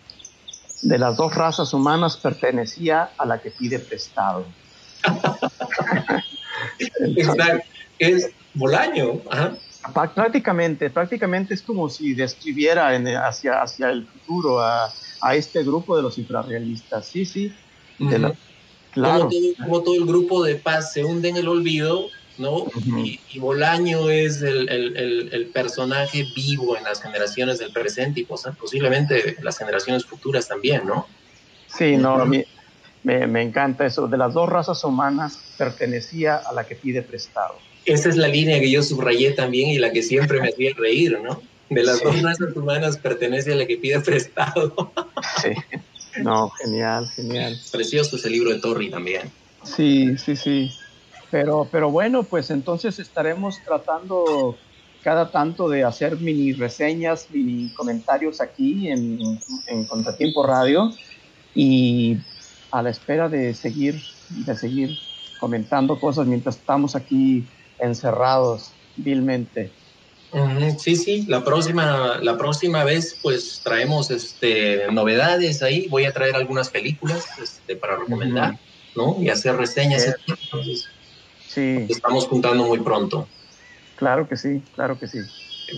De 0.83 0.99
las 0.99 1.17
dos 1.17 1.35
razas 1.35 1.75
humanas 1.75 2.17
pertenecía 2.17 3.11
a 3.19 3.27
la 3.27 3.41
que 3.41 3.51
pide 3.51 3.79
prestado. 3.79 4.47
es 7.99 8.31
Bolaño. 8.55 9.21
Ajá. 9.31 9.53
Prácticamente, 10.15 10.91
prácticamente 10.91 11.55
es 11.55 11.63
como 11.63 11.89
si 11.89 12.13
describiera 12.13 12.91
hacia, 13.27 13.63
hacia 13.63 13.91
el 13.91 14.07
futuro 14.07 14.61
a, 14.61 14.93
a, 15.23 15.35
este 15.35 15.63
grupo 15.63 15.97
de 15.97 16.03
los 16.03 16.19
infrarrealistas. 16.19 17.07
Sí, 17.07 17.25
sí. 17.25 17.53
Claro. 18.93 19.29
Como, 19.59 19.83
todo, 19.83 19.95
el 19.95 20.05
grupo 20.05 20.45
de 20.45 20.57
paz 20.57 20.93
se 20.93 21.05
hunde 21.05 21.31
en 21.31 21.37
el 21.37 21.49
olvido, 21.49 22.09
¿no? 22.39 22.67
y, 22.99 23.39
Bolaño 23.39 24.11
es 24.11 24.43
el, 24.43 24.69
el, 24.69 25.29
el, 25.33 25.47
personaje 25.47 26.27
vivo 26.35 26.77
en 26.77 26.85
las 26.85 27.01
generaciones 27.01 27.59
del 27.59 27.73
presente 27.73 28.21
y 28.21 28.25
posiblemente 28.25 29.37
las 29.43 29.59
generaciones 29.59 30.05
futuras 30.05 30.49
también, 30.49 30.87
¿no? 30.87 31.07
Sí, 31.69 31.97
no, 31.97 32.15
a 32.17 32.27
mí 32.27 32.45
me, 33.03 33.27
me 33.27 33.43
encanta 33.43 33.87
eso. 33.87 34.09
De 34.09 34.17
las 34.17 34.35
dos 34.35 34.49
razas 34.49 34.83
humanas 34.85 35.39
pertenecía 35.57 36.37
a 36.37 36.53
la 36.53 36.65
que 36.65 36.75
pide 36.75 37.03
prestado. 37.03 37.55
Esa 37.85 38.09
es 38.09 38.17
la 38.17 38.29
línea 38.29 38.61
que 38.61 38.71
yo 38.71 38.83
subrayé 38.83 39.33
también 39.33 39.71
y 39.71 39.79
la 39.79 39.91
que 39.91 40.03
siempre 40.03 40.41
me 40.41 40.49
hacía 40.49 40.73
reír, 40.77 41.19
¿no? 41.23 41.41
De 41.71 41.83
las 41.83 42.03
dos 42.03 42.21
razas 42.21 42.55
humanas 42.55 42.99
pertenece 42.99 43.53
a 43.53 43.57
la 43.57 43.67
que 43.67 43.77
pide 43.77 44.01
prestado. 44.01 44.93
Sí. 45.41 45.51
No, 46.23 46.51
genial, 46.51 47.09
genial. 47.15 47.59
Precioso 47.71 48.17
ese 48.17 48.29
libro 48.29 48.51
de 48.51 48.59
Torri 48.59 48.91
también. 48.91 49.31
Sí, 49.63 50.19
sí, 50.19 50.37
sí. 50.37 50.71
Pero, 51.31 51.69
pero 51.71 51.91
bueno, 51.91 52.25
pues 52.25 52.51
entonces 52.51 52.99
estaremos 52.99 53.61
tratando 53.65 54.57
cada 55.03 55.31
tanto 55.31 55.69
de 55.69 55.85
hacer 55.85 56.17
mini 56.17 56.53
reseñas, 56.53 57.29
mini 57.31 57.73
comentarios 57.75 58.41
aquí 58.41 58.89
en, 58.89 59.19
en 59.67 59.85
Contratiempo 59.85 60.45
Radio 60.47 60.93
y 61.55 62.19
a 62.71 62.83
la 62.83 62.91
espera 62.91 63.29
de 63.29 63.55
seguir, 63.55 64.01
de 64.31 64.57
seguir 64.57 64.99
comentando 65.39 65.99
cosas 65.99 66.27
mientras 66.27 66.57
estamos 66.57 66.95
aquí 66.95 67.45
encerrados 67.79 68.73
vilmente. 68.97 69.71
Sí, 70.79 70.95
sí, 70.95 71.25
la 71.27 71.45
próxima, 71.45 72.19
la 72.23 72.39
próxima 72.39 72.85
vez 72.85 73.19
pues 73.21 73.61
traemos 73.65 74.13
este, 74.13 74.87
novedades 74.93 75.61
ahí, 75.61 75.89
voy 75.89 76.05
a 76.05 76.13
traer 76.13 76.37
algunas 76.37 76.71
películas 76.71 77.27
este, 77.43 77.75
para 77.75 77.97
recomendar, 77.97 78.57
¿no? 78.95 79.17
Y 79.21 79.29
hacer 79.29 79.57
reseñas. 79.57 80.15
sí. 81.49 81.87
Estamos 81.89 82.29
juntando 82.29 82.65
muy 82.65 82.79
pronto. 82.79 83.27
Claro 83.97 84.29
que 84.29 84.37
sí, 84.37 84.63
claro 84.77 84.99
que 84.99 85.09
sí. 85.09 85.19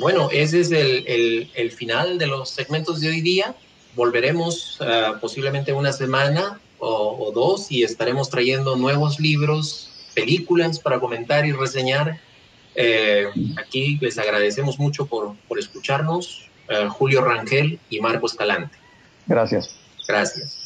Bueno, 0.00 0.28
ese 0.30 0.60
es 0.60 0.70
el, 0.70 1.50
el, 1.54 1.70
final 1.72 2.18
de 2.18 2.26
los 2.26 2.50
segmentos 2.50 3.00
de 3.00 3.08
hoy 3.08 3.20
día. 3.20 3.54
Volveremos 3.94 4.80
uh, 4.80 5.18
posiblemente 5.20 5.72
una 5.72 5.92
semana 5.92 6.60
o, 6.78 7.26
o 7.26 7.32
dos 7.32 7.70
y 7.70 7.82
estaremos 7.82 8.30
trayendo 8.30 8.76
nuevos 8.76 9.20
libros, 9.20 9.90
películas 10.14 10.78
para 10.78 10.98
comentar 10.98 11.46
y 11.46 11.52
reseñar 11.52 12.18
eh, 12.74 13.26
aquí 13.58 13.98
les 14.00 14.18
agradecemos 14.18 14.78
mucho 14.78 15.06
por, 15.06 15.34
por 15.48 15.58
escucharnos, 15.58 16.48
eh, 16.68 16.88
Julio 16.88 17.22
Rangel 17.22 17.78
y 17.90 18.00
Marco 18.00 18.26
Escalante. 18.26 18.76
Gracias. 19.26 19.76
Gracias. 20.08 20.61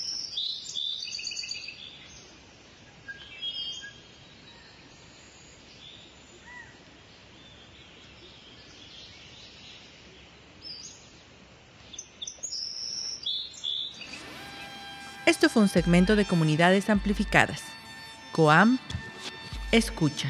Un 15.56 15.68
segmento 15.70 16.16
de 16.16 16.26
Comunidades 16.26 16.90
Amplificadas. 16.90 17.62
Coam, 18.32 18.78
escucha. 19.72 20.28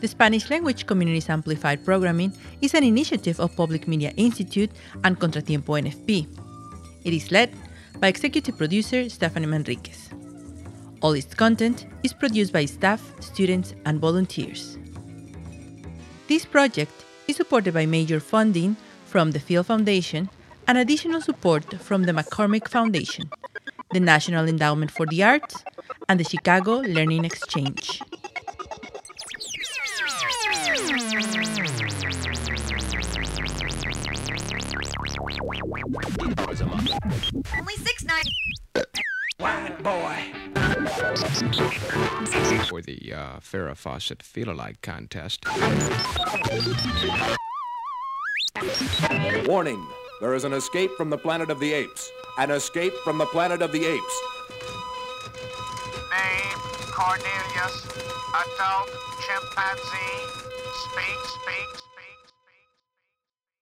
The 0.00 0.08
Spanish 0.08 0.48
Language 0.48 0.86
Communities 0.86 1.28
Amplified 1.28 1.80
Programming 1.84 2.32
is 2.62 2.74
an 2.74 2.82
initiative 2.82 3.38
of 3.38 3.54
Public 3.54 3.86
Media 3.86 4.14
Institute 4.16 4.70
and 5.04 5.18
Contratiempo 5.18 5.76
NFP. 5.78 6.26
It 7.04 7.12
is 7.12 7.30
led 7.30 7.50
by 8.00 8.08
executive 8.08 8.56
producer 8.56 9.06
Stephanie 9.10 9.46
Manriquez. 9.46 10.08
All 11.02 11.12
its 11.12 11.34
content 11.34 11.86
is 12.02 12.14
produced 12.14 12.54
by 12.54 12.64
staff, 12.64 13.02
students, 13.20 13.74
and 13.84 14.00
volunteers. 14.00 14.78
This 16.26 16.46
project 16.46 17.04
is 17.28 17.36
supported 17.36 17.74
by 17.74 17.84
major 17.84 18.18
funding 18.18 18.76
from 19.04 19.32
the 19.32 19.40
Field 19.40 19.66
Foundation 19.66 20.30
and 20.68 20.78
additional 20.78 21.20
support 21.20 21.74
from 21.80 22.04
the 22.04 22.12
McCormick 22.12 22.68
Foundation, 22.68 23.30
the 23.92 24.00
National 24.00 24.48
Endowment 24.48 24.90
for 24.90 25.06
the 25.06 25.22
Arts, 25.22 25.64
and 26.08 26.18
the 26.20 26.24
Chicago 26.24 26.78
Learning 26.78 27.24
Exchange. 27.24 28.00
Only 37.58 37.76
six 37.76 38.04
ninety. 38.04 38.30
White 39.38 39.82
boy. 39.82 40.16
For 42.68 42.80
the 42.82 43.12
uh, 43.12 43.40
Farrah 43.40 43.76
Fawcett 43.76 44.22
Feel-Alike 44.22 44.80
contest. 44.82 45.44
Warning. 49.46 49.86
There 50.18 50.34
is 50.34 50.44
an 50.44 50.54
escape 50.54 50.96
from 50.96 51.10
the 51.10 51.18
planet 51.18 51.50
of 51.50 51.60
the 51.60 51.74
apes. 51.74 52.10
An 52.38 52.50
escape 52.50 52.94
from 53.04 53.18
the 53.18 53.26
planet 53.26 53.60
of 53.60 53.70
the 53.70 53.84
apes. 53.84 54.22
Name, 56.10 56.58
Cornelius. 56.90 57.86
Adult 58.32 58.88
chimpanzee. 59.20 60.24
Speak, 60.90 61.20
speak, 61.42 61.85